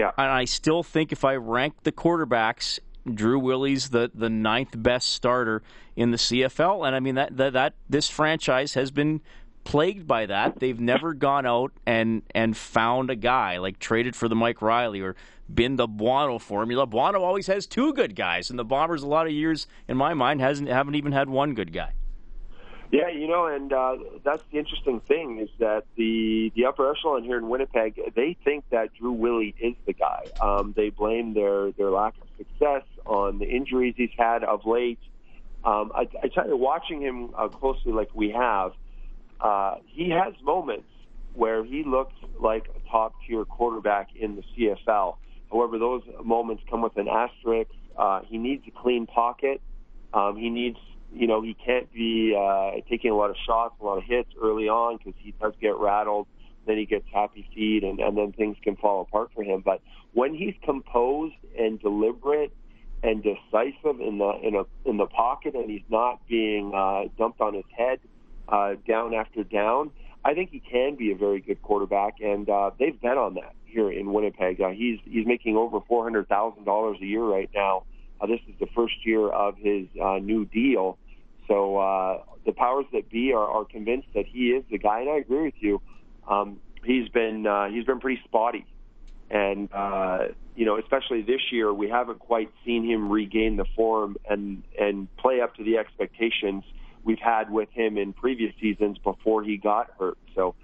[0.00, 0.12] Yeah.
[0.16, 5.10] And I still think if I rank the quarterbacks, Drew Willy's the, the ninth best
[5.10, 5.62] starter
[5.94, 9.20] in the CFL, and I mean that, that that this franchise has been
[9.64, 10.58] plagued by that.
[10.58, 15.02] They've never gone out and and found a guy like traded for the Mike Riley
[15.02, 15.16] or
[15.52, 16.86] been the Buono formula.
[16.86, 20.14] Buono always has two good guys, and the Bombers a lot of years, in my
[20.14, 21.92] mind, hasn't haven't even had one good guy.
[22.92, 27.22] Yeah, you know, and uh, that's the interesting thing is that the the upper echelon
[27.22, 30.24] here in Winnipeg, they think that Drew Willy is the guy.
[30.40, 34.98] Um, they blame their their lack of success on the injuries he's had of late.
[35.62, 38.72] Um, I, I tell you, watching him uh, closely like we have,
[39.40, 40.88] uh, he has moments
[41.34, 45.16] where he looks like a top tier quarterback in the CFL.
[45.52, 47.70] However, those moments come with an asterisk.
[47.96, 49.60] Uh, he needs a clean pocket.
[50.12, 50.78] Um, he needs
[51.12, 54.30] you know, he can't be uh, taking a lot of shots, a lot of hits
[54.40, 56.26] early on because he does get rattled.
[56.66, 59.62] Then he gets happy feet, and, and then things can fall apart for him.
[59.64, 59.80] But
[60.12, 62.52] when he's composed and deliberate
[63.02, 67.40] and decisive in the in a in the pocket, and he's not being uh, dumped
[67.40, 67.98] on his head
[68.48, 69.90] uh, down after down,
[70.24, 73.54] I think he can be a very good quarterback, and uh, they've bet on that
[73.64, 74.60] here in Winnipeg.
[74.60, 77.84] Uh, he's he's making over four hundred thousand dollars a year right now.
[78.20, 80.98] Uh, this is the first year of his uh, new deal,
[81.50, 85.00] so uh, the powers that be are, are convinced that he is the guy.
[85.00, 85.82] And I agree with you.
[86.28, 88.64] Um, he's been uh, he's been pretty spotty,
[89.30, 94.16] and uh, you know, especially this year, we haven't quite seen him regain the form
[94.28, 96.62] and and play up to the expectations
[97.02, 100.18] we've had with him in previous seasons before he got hurt.
[100.36, 100.54] So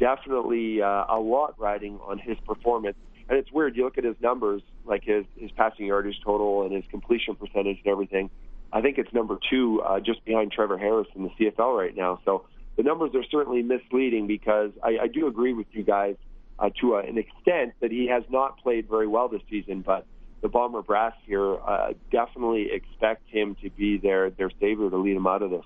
[0.00, 2.96] definitely uh, a lot riding on his performance.
[3.28, 3.76] And it's weird.
[3.76, 7.78] You look at his numbers, like his his passing yardage total and his completion percentage
[7.84, 8.28] and everything.
[8.72, 12.20] I think it's number two, uh, just behind Trevor Harris in the CFL right now.
[12.24, 16.16] So the numbers are certainly misleading because I, I do agree with you guys
[16.58, 19.82] uh, to a, an extent that he has not played very well this season.
[19.82, 20.06] But
[20.40, 25.16] the Bomber brass here uh, definitely expect him to be their their savior to lead
[25.16, 25.64] them out of this.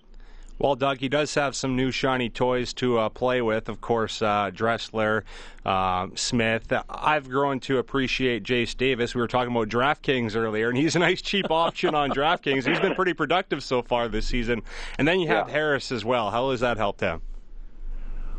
[0.58, 3.68] Well, Doug, he does have some new shiny toys to uh, play with.
[3.68, 5.24] Of course, uh, Dressler,
[5.66, 6.72] uh, Smith.
[6.88, 9.14] I've grown to appreciate Jace Davis.
[9.14, 12.66] We were talking about DraftKings earlier, and he's a nice cheap option on DraftKings.
[12.66, 14.62] He's been pretty productive so far this season.
[14.98, 15.52] And then you have yeah.
[15.52, 16.30] Harris as well.
[16.30, 17.20] How has that helped him?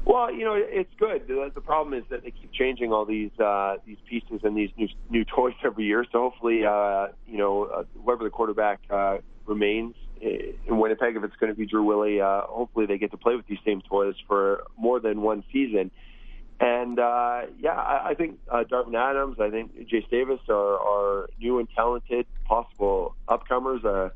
[0.03, 1.27] Well, you know, it's good.
[1.27, 4.69] The, the problem is that they keep changing all these uh, these pieces and these
[4.77, 6.05] new new toys every year.
[6.11, 11.35] So hopefully, uh, you know, uh, whoever the quarterback uh, remains in Winnipeg, if it's
[11.35, 14.15] going to be Drew Willy, uh, hopefully they get to play with these same toys
[14.27, 15.91] for more than one season.
[16.59, 21.29] And uh, yeah, I, I think uh, Darvin Adams, I think Jace Davis are, are
[21.39, 23.85] new and talented possible upcomers.
[23.85, 24.09] Uh,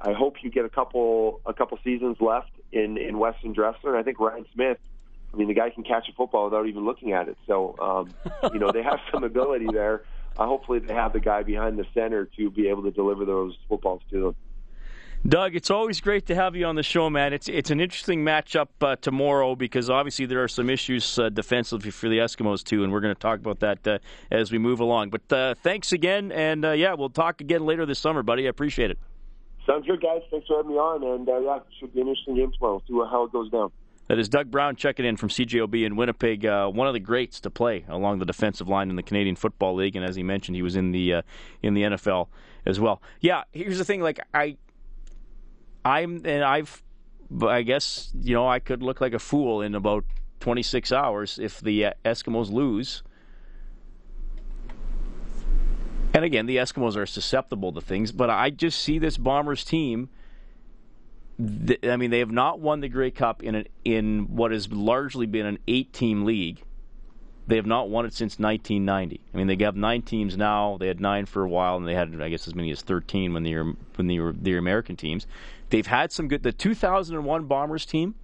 [0.00, 3.90] I hope you get a couple a couple seasons left in in Weston Dressler.
[3.90, 4.78] And I think Ryan Smith.
[5.32, 7.38] I mean, the guy can catch a football without even looking at it.
[7.46, 8.10] So, um,
[8.52, 10.04] you know, they have some ability there.
[10.36, 13.56] Uh, hopefully, they have the guy behind the center to be able to deliver those
[13.68, 14.36] footballs to them.
[15.26, 17.32] Doug, it's always great to have you on the show, man.
[17.32, 21.92] It's it's an interesting matchup uh, tomorrow because obviously there are some issues uh, defensively
[21.92, 23.98] for the Eskimos too, and we're going to talk about that uh,
[24.32, 25.10] as we move along.
[25.10, 28.46] But uh, thanks again, and uh, yeah, we'll talk again later this summer, buddy.
[28.46, 28.98] I appreciate it.
[29.64, 30.22] Sounds good, guys.
[30.28, 32.82] Thanks for having me on, and uh, yeah, should be an interesting game tomorrow.
[32.88, 33.70] We'll see how it goes down.
[34.08, 37.50] That is Doug Brown checking in from CJOB in Winnipeg, one of the greats to
[37.50, 40.62] play along the defensive line in the Canadian Football League, and as he mentioned, he
[40.62, 41.22] was in the
[41.62, 42.26] in the NFL
[42.66, 43.00] as well.
[43.20, 44.56] Yeah, here's the thing: like I
[45.84, 46.82] I'm and I've
[47.40, 50.04] I guess you know I could look like a fool in about
[50.40, 53.02] 26 hours if the uh, Eskimos lose.
[56.14, 60.10] And again, the Eskimos are susceptible to things, but I just see this Bombers team.
[61.82, 65.24] I mean, they have not won the Grey Cup in an, in what has largely
[65.24, 66.62] been an eight-team league.
[67.46, 69.20] They have not won it since 1990.
[69.32, 70.76] I mean, they have nine teams now.
[70.78, 73.32] They had nine for a while, and they had, I guess, as many as 13
[73.32, 75.26] when they were when they were the American teams.
[75.72, 76.42] They've had some good.
[76.42, 78.14] The 2001 Bombers team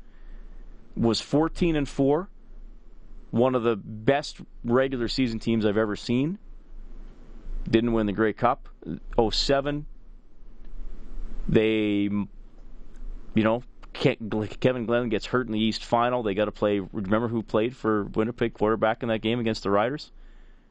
[0.94, 2.28] was 14 and four,
[3.30, 6.38] one of the best regular season teams I've ever seen.
[7.66, 8.68] Didn't win the Grey Cup.
[9.30, 9.86] 07,
[11.48, 12.28] they, you
[13.34, 13.62] know,
[13.94, 16.22] Kevin Glenn gets hurt in the East Final.
[16.22, 16.80] They got to play.
[16.80, 20.12] Remember who played for Winnipeg quarterback in that game against the Riders?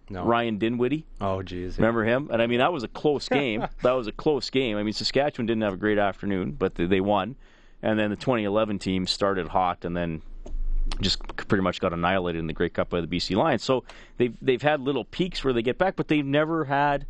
[0.10, 0.24] No.
[0.24, 1.06] Ryan Dinwiddie.
[1.20, 1.78] Oh, geez.
[1.78, 2.30] Remember him?
[2.32, 3.66] And I mean, that was a close game.
[3.84, 4.78] that was a close game.
[4.78, 7.36] I mean, Saskatchewan didn't have a great afternoon, but they, they won.
[7.84, 10.22] And then the 2011 team started hot and then
[11.02, 13.64] just pretty much got annihilated in the Grey Cup by the BC Lions.
[13.64, 13.84] So
[14.18, 17.06] they've they've had little peaks where they get back, but they've never had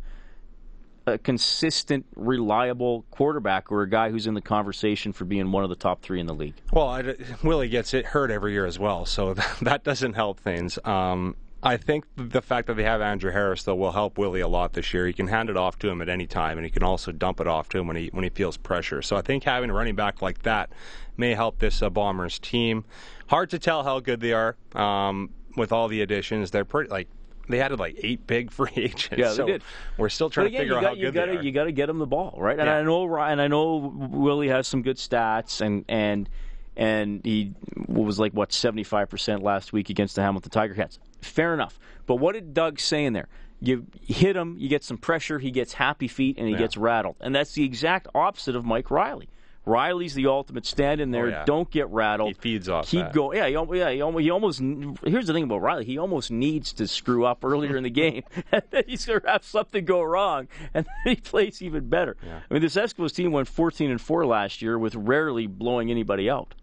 [1.06, 5.70] a consistent, reliable quarterback or a guy who's in the conversation for being one of
[5.70, 6.54] the top three in the league.
[6.72, 10.78] Well, I, Willy gets it hurt every year as well, so that doesn't help things.
[10.84, 14.48] Um, I think the fact that they have Andrew Harris though will help Willy a
[14.48, 15.06] lot this year.
[15.06, 17.40] He can hand it off to him at any time, and he can also dump
[17.40, 19.02] it off to him when he when he feels pressure.
[19.02, 20.70] So I think having a running back like that
[21.16, 22.84] may help this uh, Bombers team.
[23.26, 26.52] Hard to tell how good they are um, with all the additions.
[26.52, 27.08] They're pretty like
[27.48, 29.08] they added like eight big free agents.
[29.10, 29.62] Yeah, they so did.
[29.96, 31.42] We're still trying again, to figure got, out how good gotta, they are.
[31.42, 32.58] You got to get them the ball, right?
[32.58, 32.76] And yeah.
[32.76, 36.28] I know Ryan, I know Willy has some good stats, and and
[36.78, 37.52] and he
[37.88, 40.98] was like what seventy five percent last week against the Hamilton Tiger Cats.
[41.20, 41.78] Fair enough.
[42.06, 43.28] But what did Doug say in there?
[43.60, 46.60] You hit him, you get some pressure, he gets happy feet, and he yeah.
[46.60, 47.16] gets rattled.
[47.20, 49.28] And that's the exact opposite of Mike Riley.
[49.66, 51.26] Riley's the ultimate stand in there.
[51.26, 51.44] Oh, yeah.
[51.44, 52.28] Don't get rattled.
[52.28, 52.86] He feeds off.
[52.86, 53.12] Keep that.
[53.12, 53.36] going.
[53.36, 53.90] Yeah, he, yeah.
[53.90, 54.60] He almost, he almost.
[55.04, 55.84] Here's the thing about Riley.
[55.84, 59.28] He almost needs to screw up earlier in the game, and then he's going to
[59.28, 62.16] have something go wrong, and then he plays even better.
[62.24, 62.40] Yeah.
[62.48, 66.30] I mean, this Eskimos team went 14 and four last year with rarely blowing anybody
[66.30, 66.54] out.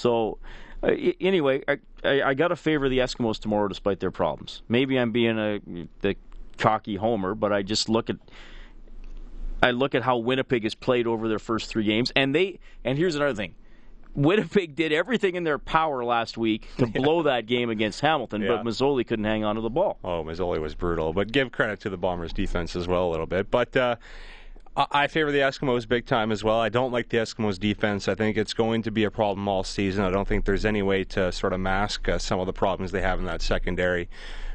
[0.00, 0.38] So
[0.82, 0.88] uh,
[1.20, 4.62] anyway, I, I, I got to favor the Eskimos tomorrow despite their problems.
[4.68, 5.60] Maybe I'm being a
[6.00, 6.16] the
[6.58, 8.16] cocky homer, but I just look at
[9.62, 12.96] I look at how Winnipeg has played over their first three games, and they and
[12.96, 13.54] here's another thing.
[14.14, 18.56] Winnipeg did everything in their power last week to blow that game against Hamilton, Yeah.
[18.56, 19.98] but Masoli couldn't hang on to the ball.
[20.02, 23.26] Oh, Masoli was brutal, but give credit to the Bombers' defense as well a little
[23.26, 23.50] bit.
[23.52, 23.96] But uh,
[24.76, 26.60] I favor the Eskimos big time as well.
[26.60, 28.06] I don't like the Eskimos' defense.
[28.06, 30.04] I think it's going to be a problem all season.
[30.04, 32.92] I don't think there's any way to sort of mask uh, some of the problems
[32.92, 34.08] they have in that secondary.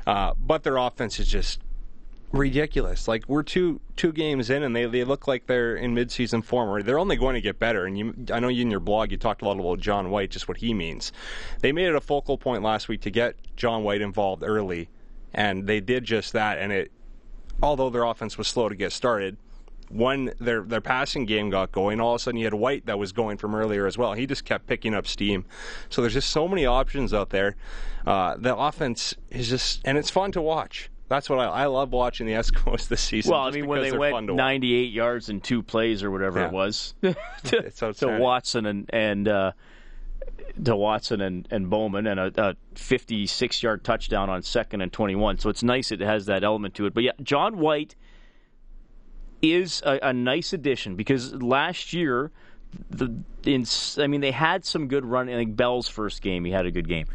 [0.08, 1.60] Uh, but their offense is just
[2.32, 3.10] ridiculous.
[3.10, 6.70] Like we're two two games in, and they, they look like they're in midseason form.
[6.70, 7.86] Or they're only going to get better.
[7.86, 10.32] And you, I know you in your blog you talked a lot about John White,
[10.32, 11.12] just what he means.
[11.60, 14.88] They made it a focal point last week to get John White involved early,
[15.34, 16.58] and they did just that.
[16.58, 16.92] And it,
[17.62, 19.36] although their offense was slow to get started.
[19.90, 22.98] When their their passing game got going, all of a sudden you had White that
[22.98, 24.14] was going from earlier as well.
[24.14, 25.46] He just kept picking up steam.
[25.90, 27.56] So there's just so many options out there.
[28.06, 30.90] Uh, the offense is just, and it's fun to watch.
[31.08, 33.32] That's what I, I love watching the Eskimos this season.
[33.32, 36.48] Well, I mean, when they went 98 yards in two plays or whatever Yeah.
[36.48, 36.96] it was
[37.44, 38.18] to, to.
[38.20, 39.52] Watson and and uh,
[40.64, 45.38] to Watson and, and Bowman and a, a 56 yard touchdown on second and 21.
[45.40, 46.94] So it's nice it has that element to it.
[46.94, 47.96] But yeah, John White
[49.54, 52.32] is a, a nice addition because last year,
[52.90, 53.66] the in
[53.98, 55.36] I mean they had some good running.
[55.36, 57.08] Think Bell's first game he had a good game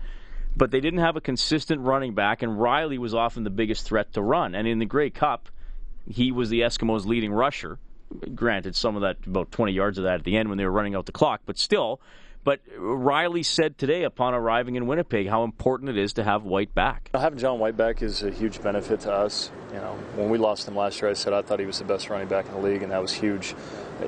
[0.56, 4.12] but they didn't have a consistent running back, and Reilly was often the biggest threat
[4.14, 4.54] to run.
[4.54, 5.48] And in the Grey Cup,
[6.08, 7.78] he was the Eskimos' leading rusher.
[8.34, 10.72] Granted, some of that, about 20 yards of that at the end when they were
[10.72, 12.00] running out the clock, but still.
[12.42, 16.74] But Reilly said today, upon arriving in Winnipeg, how important it is to have White
[16.74, 17.10] back.
[17.12, 19.50] Having John White back is a huge benefit to us.
[19.72, 21.84] You know, when we lost him last year, I said I thought he was the
[21.84, 23.54] best running back in the league, and that was huge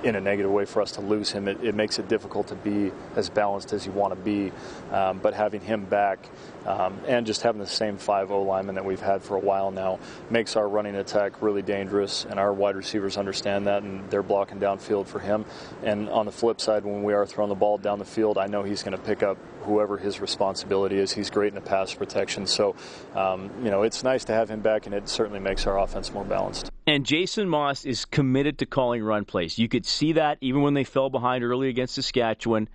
[0.03, 1.47] in a negative way for us to lose him.
[1.47, 4.51] It, it makes it difficult to be as balanced as you want to be.
[4.91, 6.27] Um, but having him back
[6.67, 9.71] um, and just having the same 5 0 linemen that we've had for a while
[9.71, 9.99] now
[10.31, 14.61] makes our running attack really dangerous, and our wide receivers understand that, and they're blocking
[14.61, 15.45] downfield for him.
[15.83, 18.47] And on the flip side, when we are throwing the ball down the field, I
[18.47, 21.13] know he's going to pick up whoever his responsibility is.
[21.13, 22.47] He's great in the pass protection.
[22.47, 22.75] So,
[23.15, 26.13] um, you know, it's nice to have him back, and it certainly makes our offense
[26.13, 26.71] more balanced.
[26.87, 29.59] And Jason Maas is committed to calling run plays.
[29.59, 32.69] You could see that even when they fell behind early against Saskatchewan.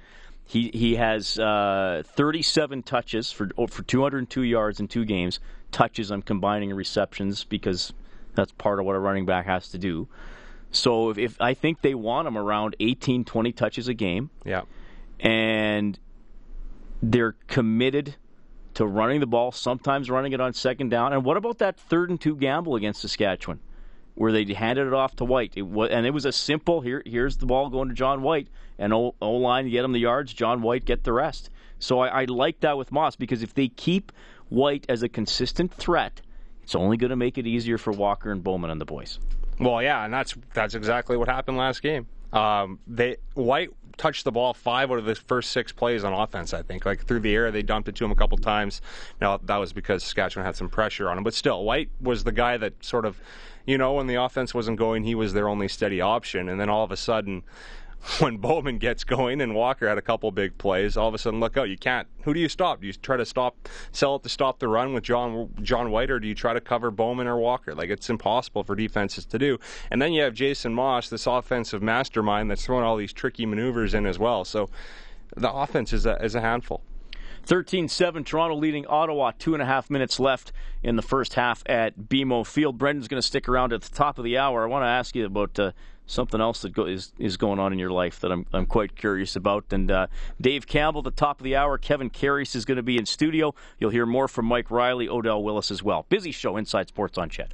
[0.47, 5.39] He he has uh, 37 touches for for 202 yards in two games.
[5.71, 7.91] Touches, I'm combining receptions because
[8.33, 10.07] that's part of what a running back has to do.
[10.71, 14.62] So if, if I think they want him around 18, 20 touches a game, Yeah.
[15.19, 15.97] and
[17.01, 18.15] they're committed
[18.75, 21.12] to running the ball, sometimes running it on second down.
[21.13, 23.60] And what about that third and two gamble against Saskatchewan,
[24.17, 25.53] where they handed it off to White?
[25.56, 27.03] It was, and it was a simple here.
[27.06, 28.47] Here's the ball going to John White,
[28.80, 30.34] and O line get him the yards.
[30.34, 31.49] John White get the rest.
[31.80, 34.12] So I, I like that with Maas because if they keep
[34.49, 36.21] White as a consistent threat,
[36.63, 39.19] it's only going to make it easier for Walker and Bowman and the boys.
[39.60, 42.08] Well, yeah, and that's that's exactly what happened last game.
[42.34, 46.53] Um, they White touched the ball five out of the first six plays on offense.
[46.53, 48.81] I think like through the air, they dumped it to him a couple times.
[49.19, 52.31] Now that was because Saskatchewan had some pressure on him, but still, White was the
[52.31, 53.19] guy that sort of,
[53.65, 56.47] you know, when the offense wasn't going, he was their only steady option.
[56.49, 57.43] And then all of a sudden,
[58.19, 61.39] when Bowman gets going and Walker had a couple big plays, all of a sudden,
[61.39, 61.69] look out!
[61.69, 62.07] You can't.
[62.23, 62.81] Who do you stop?
[62.81, 66.12] Do you try to stop, sell it to stop the run with John John White,
[66.12, 67.73] or do you try to cover Bowman or Walker?
[67.73, 69.60] Like it's impossible for defenses to do.
[69.91, 73.93] And then you have Jason Maas, this offensive mastermind that's throwing all these tricky maneuvers
[73.93, 74.45] in as well.
[74.45, 74.69] So
[75.36, 76.81] the offense is a is a handful.
[77.47, 79.31] 13 7, Toronto leading Ottawa.
[79.39, 80.51] Two and a half minutes left
[80.83, 82.77] in the first half at BMO Field.
[82.77, 84.63] Brendan's going to stick around at the top of the hour.
[84.63, 85.71] I want to ask you about uh,
[86.07, 88.95] something else that go- is, is going on in your life that I'm, I'm quite
[88.95, 89.65] curious about.
[89.71, 90.07] And uh,
[90.41, 91.77] Dave Campbell, the top of the hour.
[91.77, 93.53] Kevin Karius is going to be in studio.
[93.77, 96.05] You'll hear more from Mike Reilly, Odell Willis as well.
[96.09, 97.53] Busy show, Inside Sports on CHED.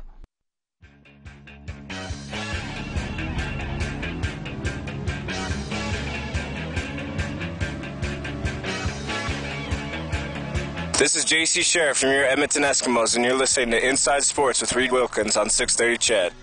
[11.03, 14.73] This is JC Sherritt from your Edmonton Eskimos, and you're listening to Inside Sports with
[14.73, 16.42] Reed Wilkins on 630 Ched.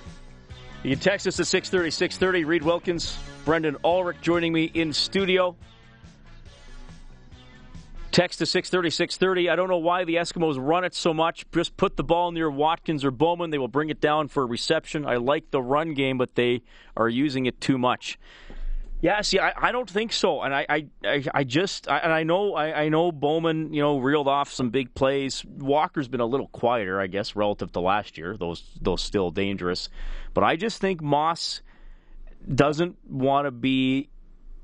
[0.82, 2.44] You can text us at 630 630.
[2.44, 5.54] Reed Wilkins, Brendan Ulrich joining me in studio.
[8.12, 9.50] Text to 630 630.
[9.50, 11.44] I don't know why the Eskimos run it so much.
[11.52, 13.50] Just put the ball near Watkins or Bowman.
[13.50, 15.04] They will bring it down for a reception.
[15.04, 16.62] I like the run game, but they
[16.96, 18.18] are using it too much.
[19.02, 22.22] Yeah, see, I, I don't think so, and I I, I, just I, and I
[22.22, 25.42] know I, I know Bowman, you know, reeled off some big plays.
[25.46, 28.36] Walker's been a little quieter, I guess, relative to last year.
[28.36, 29.88] Those those still dangerous,
[30.34, 31.62] but I just think Maas
[32.54, 34.10] doesn't want to be.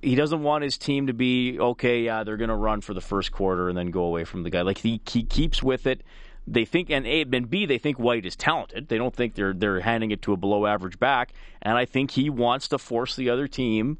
[0.03, 2.03] He doesn't want his team to be okay.
[2.03, 4.51] Yeah, they're going to run for the first quarter and then go away from the
[4.51, 4.61] guy.
[4.62, 6.03] Like he he keeps with it.
[6.47, 8.89] they think and A and B they think White is talented.
[8.89, 11.32] They don't think they're they're handing it to a below average back.
[11.62, 13.99] And I think he wants to force the other team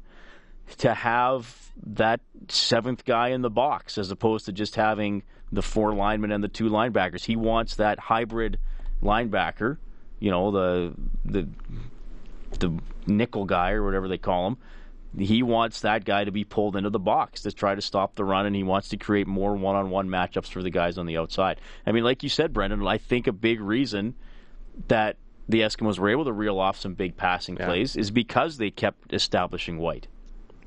[0.79, 5.93] to have that seventh guy in the box as opposed to just having the four
[5.93, 7.23] linemen and the two linebackers.
[7.25, 8.59] He wants that hybrid
[9.01, 9.77] linebacker,
[10.19, 10.93] you know, the
[11.25, 11.47] the
[12.59, 14.57] the nickel guy or whatever they call him.
[15.17, 18.25] He wants that guy to be pulled into the box to try to stop the
[18.25, 21.59] run, and he wants to create more one-on-one matchups for the guys on the outside.
[21.87, 24.15] I mean, like you said, Brendan, I think a big reason
[24.89, 25.17] that
[25.49, 27.65] the Eskimos were able to reel off some big passing Yeah.
[27.67, 30.07] plays is because they kept establishing White.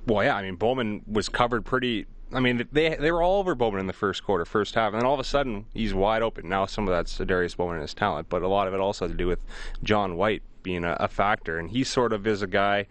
[0.06, 2.06] Well, yeah, I mean Bowman was covered pretty.
[2.32, 5.00] I mean they they were all over Bowman in the first quarter, first half, and
[5.00, 6.48] then all of a sudden he's wide open.
[6.48, 9.06] Now some of that's Adarius Bowman and his talent, but a lot of it also
[9.06, 9.40] had to do with
[9.82, 12.86] John White being a, a factor, and he sort of is a guy.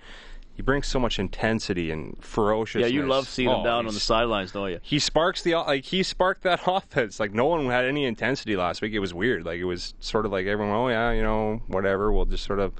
[0.56, 2.82] He brings so much intensity and ferocious.
[2.82, 4.80] Yeah, you love seeing him Oh, down on the sidelines, don't you?
[4.84, 7.18] he sparks the like he sparked that offense.
[7.18, 8.92] Like no one had any intensity last week.
[8.92, 9.46] It was weird.
[9.46, 12.12] Like it was sort of like everyone, oh yeah, you know, whatever.
[12.12, 12.74] We'll just sort of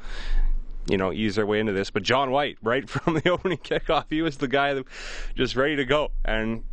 [0.90, 1.90] you know ease their way into this.
[1.90, 4.86] But John White, right from the opening kickoff, he was the guy that
[5.36, 6.64] just ready to go, and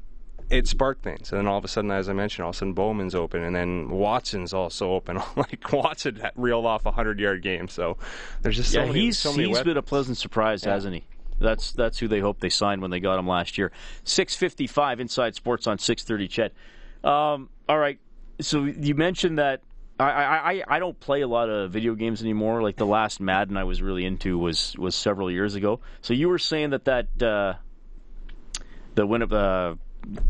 [0.50, 1.30] it sparked things.
[1.32, 3.42] And then all of a sudden, as I mentioned, all of a sudden Bowman's open,
[3.42, 5.20] and then Watson's also open.
[5.36, 7.68] like Watson reeled off a hundred yard game.
[7.68, 7.96] So
[8.42, 9.00] there's just so yeah, many.
[9.00, 11.04] he's so many he's been a pleasant surprise, hasn't he?
[11.38, 13.72] That's that's who they hope they signed when they got him last year.
[14.04, 16.28] Six fifty five Inside Sports on six thirty.
[16.28, 16.52] CHED.
[17.04, 17.98] Um, all right.
[18.40, 19.60] So you mentioned that
[19.98, 22.62] I, I I don't play a lot of video games anymore.
[22.62, 25.80] Like the last Madden I was really into was was several years ago.
[26.02, 27.54] So you were saying that that uh,
[28.94, 29.76] the win of uh,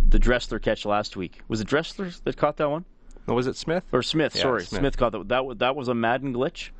[0.08, 2.84] the Dressler catch last week was it Dressler that caught that one
[3.28, 3.82] Oh, was it Smith?
[3.90, 4.36] or Smith?
[4.36, 4.80] Yeah, sorry, Smith.
[4.80, 4.96] Smith.
[4.96, 5.28] caught that.
[5.28, 6.70] That was, that was a Madden glitch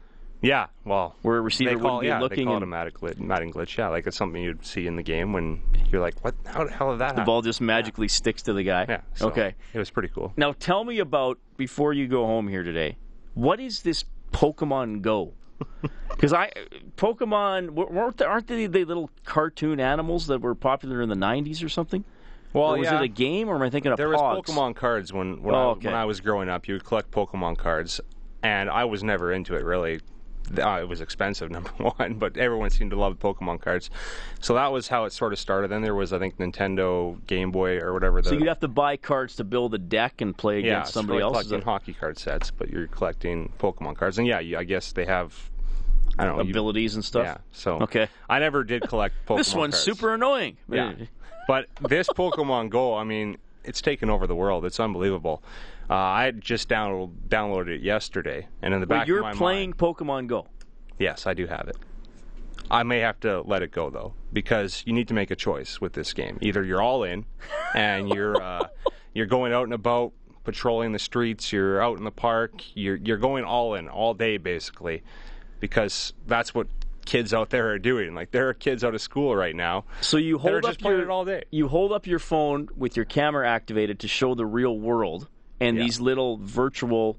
[0.47, 2.67] Yeah, well, where a receiver they call, wouldn't be yeah, looking they call and it
[2.67, 3.77] a Madden glitch, Madden glitch.
[3.77, 6.37] Yeah, like it's something you'd see in the game when you're like, "What?
[6.45, 8.87] How the hell did that the happen?" ball just magically sticks to the guy.
[8.89, 9.01] Yeah.
[9.15, 9.57] so okay.
[9.75, 10.33] It was pretty cool.
[10.37, 12.97] Now tell me about before you go home here today.
[13.35, 15.33] What is this Pokemon Go?
[16.11, 16.51] Because I
[16.97, 21.63] Pokemon weren't there, aren't they the little cartoon animals that were popular in the '90s
[21.63, 22.05] or something?
[22.55, 23.01] Well, or was yeah.
[23.01, 25.59] it a game, or am I thinking of There was Pokemon cards when when, Oh,
[25.59, 25.89] I, okay.
[25.89, 26.69] when I was growing up.
[26.69, 28.01] You would collect Pokemon cards,
[28.43, 30.01] and I was never into it really.
[30.59, 33.91] Uh, it was expensive, number one, but everyone seemed to love Pokemon cards.
[34.41, 35.71] So that was how it sort of started.
[35.71, 38.23] Then there was, I think, Nintendo Game Boy or whatever.
[38.23, 40.89] The, So you'd have to buy cards to build a deck and play yeah, against
[40.91, 41.49] it's somebody really else.
[41.49, 45.05] That hockey card sets, but you're collecting Pokemon cards, and yeah, you, I guess they
[45.07, 45.51] have.
[46.19, 47.25] I don't know you- abilities and stuff.
[47.25, 47.37] Yeah.
[47.53, 48.09] So Okay.
[48.29, 49.37] I never did collect Pokemon.
[49.39, 49.85] This one's cards.
[49.85, 50.57] super annoying.
[50.69, 50.93] Yeah.
[51.49, 54.65] But this Pokemon Go, I mean, it's taken over the world.
[54.65, 55.45] It's unbelievable.
[55.89, 59.79] Uh, I just download, downloaded it yesterday, and in the Well, back you're playing mind,
[59.79, 60.47] Pokemon Go.
[60.99, 61.77] yes, I do have it.
[62.71, 65.81] I may have to let it go though, because you need to make a choice
[65.81, 66.39] with this game.
[66.41, 67.25] Either you're all in,
[67.75, 68.67] and you're uh,
[69.15, 70.13] you're going out and about,
[70.43, 71.53] patrolling the streets.
[71.53, 72.63] You're out in the park.
[72.75, 75.05] You're you're going all in all day basically,
[75.61, 76.67] because that's what
[77.05, 78.15] kids out there are doing.
[78.15, 79.85] Like there are kids out of school right now.
[80.01, 81.45] So you hold up your all day.
[81.53, 85.29] you hold up your phone with your camera activated to show the real world,
[85.61, 85.83] and Yeah.
[85.85, 87.19] these little virtual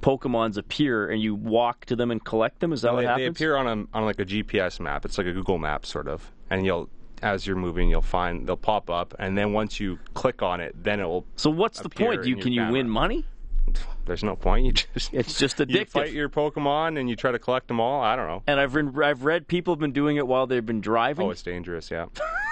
[0.00, 2.72] Pokemons appear, and you walk to them and collect them.
[2.72, 3.36] Is that Well, what they, they happens?
[3.36, 5.04] appear on a on like a GPS map.
[5.04, 6.88] It's like a Google map sort of, and you'll
[7.20, 10.72] as you're moving, you'll find they'll pop up, and then once you click on it,
[10.84, 11.26] then it'll.
[11.34, 12.24] so what's the point?
[12.26, 13.24] You can you win money?
[14.06, 14.64] There's no point.
[14.66, 18.00] You just It's just you fight your Pokemon and you try to collect them all.
[18.00, 18.42] I don't know.
[18.46, 21.26] and I've read, I've read people have been doing it while they've been driving.
[21.26, 21.90] Oh, it's dangerous.
[21.90, 22.06] Yeah.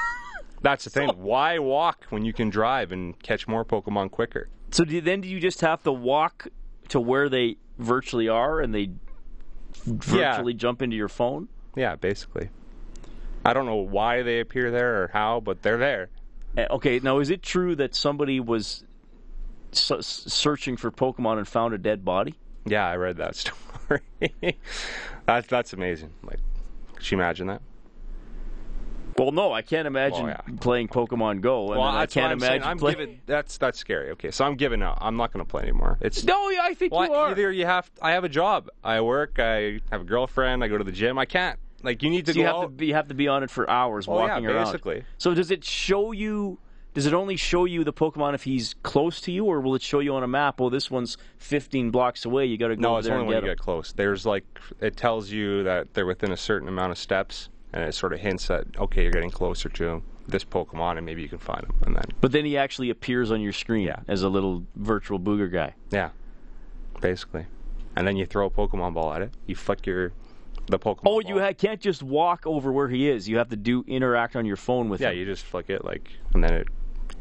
[0.62, 1.08] That's the thing.
[1.10, 4.48] Why walk when you can drive and catch more Pokemon quicker?
[4.70, 6.48] So do, then do you just have to walk
[6.88, 8.90] to where they virtually are, and they
[9.84, 11.48] virtually jump into your phone?
[11.76, 12.50] Yeah, basically.
[13.44, 16.08] I don't know why they appear there or how, but they're there.
[16.56, 18.84] Uh, Okay, now is it true that somebody was
[19.72, 19.92] s-
[20.26, 22.34] searching for Pokemon and found a dead body?
[22.64, 23.36] Yeah, I read that
[23.86, 24.00] story.
[25.26, 26.12] that's that's amazing.
[26.24, 26.40] Like,
[26.96, 27.62] could you imagine that?
[29.18, 30.54] Well, no, I can't imagine Well, yeah.
[30.60, 32.52] playing Pokemon Go, and Well, I can't what I'm saying.
[32.52, 32.98] imagine I'm playing.
[32.98, 34.10] giving that's that's scary.
[34.10, 34.98] Okay, so I'm giving up.
[35.00, 35.96] I'm not going to play anymore.
[36.02, 37.22] It's No, I think well, you are.
[37.22, 37.90] Well, either you have.
[38.02, 38.68] I have a job.
[38.84, 39.38] I work.
[39.38, 40.62] I have a girlfriend.
[40.62, 41.18] I go to the gym.
[41.18, 41.58] I can't.
[41.82, 43.42] Like you need to So you go have to be, you have to be on
[43.42, 44.64] it for hours Oh, yeah, walking around.
[44.66, 45.04] basically.
[45.18, 46.58] So does it show you?
[46.94, 49.82] Does it only show you the Pokemon if he's close to you, or will it
[49.82, 50.60] show you on a map?
[50.62, 52.46] Oh, this one's 15 blocks away.
[52.46, 52.90] You got to go there.
[52.90, 53.44] no, it's only when you him.
[53.44, 53.92] get close.
[53.92, 54.44] There's like
[54.80, 58.20] it tells you that they're within a certain amount of steps, and it sort of
[58.20, 61.74] hints that okay, you're getting closer to this Pokemon, and maybe you can find him.
[61.84, 64.00] And then But then he actually appears on your screen Yeah.
[64.08, 65.74] as a little virtual booger guy.
[65.90, 66.10] yeah,
[67.00, 67.46] basically,
[67.94, 69.32] and then you throw a Pokemon ball at it.
[69.46, 70.12] You flick your
[70.68, 71.02] the Pokemon.
[71.06, 73.28] Oh, you ha- can't just walk over where he is.
[73.28, 75.04] You have to do interact on your phone with it.
[75.04, 75.18] Yeah, him.
[75.18, 76.68] you just flick it like, and then it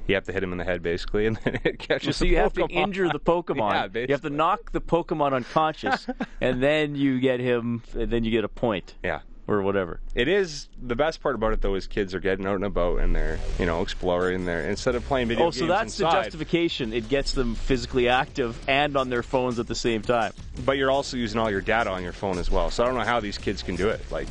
[0.08, 2.16] you have to hit him in the head basically, and then it catches.
[2.18, 2.72] So the you have to Pokemon.
[2.72, 3.94] injure the Pokemon.
[3.94, 6.08] Yeah, you have to knock the Pokemon unconscious,
[6.42, 7.84] and then you get him.
[7.94, 9.20] And then you get a point Yeah.
[9.48, 10.00] Or whatever.
[10.16, 13.00] It is the best part about it though is kids are getting out and about
[13.00, 15.58] and they're you know exploring there instead of playing video games.
[15.58, 16.94] Oh, so that's the justification.
[16.94, 20.34] It gets them physically active and on their phones at the same time.
[20.66, 22.70] But you're also using all your data on your phone as well.
[22.72, 24.02] So I don't know how these kids can do it.
[24.12, 24.28] Like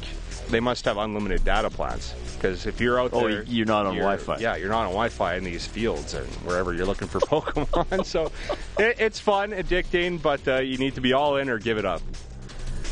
[0.51, 3.95] they must have unlimited data plans because if you're out Oh, there, you're not on
[3.95, 4.39] you're- Wi-Fi.
[4.39, 8.05] Yeah, you're not on Wi-Fi in these fields and wherever you're looking for Pokemon.
[8.05, 8.33] so
[8.79, 11.85] it, it's fun, addicting, but uh, you need to be all in or give it
[11.87, 12.03] up.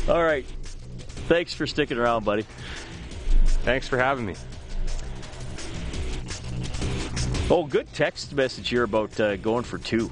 [0.07, 0.45] All right.
[1.33, 2.45] Thanks for sticking around, buddy.
[3.65, 4.35] Thanks for having me.
[7.49, 10.11] Oh, good text message here about uh, going for two.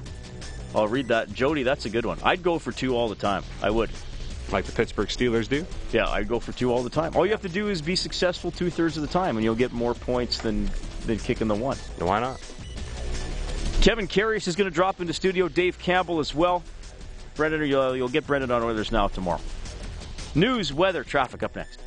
[0.74, 1.32] I'll read that.
[1.32, 2.18] Jody, that's a good one.
[2.24, 3.44] I'd go for two all the time.
[3.62, 3.90] I would.
[4.50, 5.64] Like the Pittsburgh Steelers do.
[5.92, 7.14] Yeah, I'd go for two all the time.
[7.14, 9.54] All you have to do is be successful two thirds of the time, and you'll
[9.54, 10.68] get more points than
[11.06, 11.76] than kicking the one.
[12.00, 12.40] Why not?
[13.80, 15.46] Kevin Karius is going to drop into studio.
[15.46, 16.64] Dave Campbell as well.
[17.36, 19.40] Brendan, you'll, you'll get Brendan on Oilers Now tomorrow.
[20.34, 21.78] News, weather, traffic up next.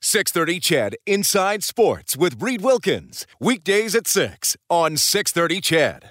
[0.00, 3.26] 630 CHED Inside Sports with Reed Wilkins.
[3.38, 6.04] Weekdays at 6 on 630 CHED.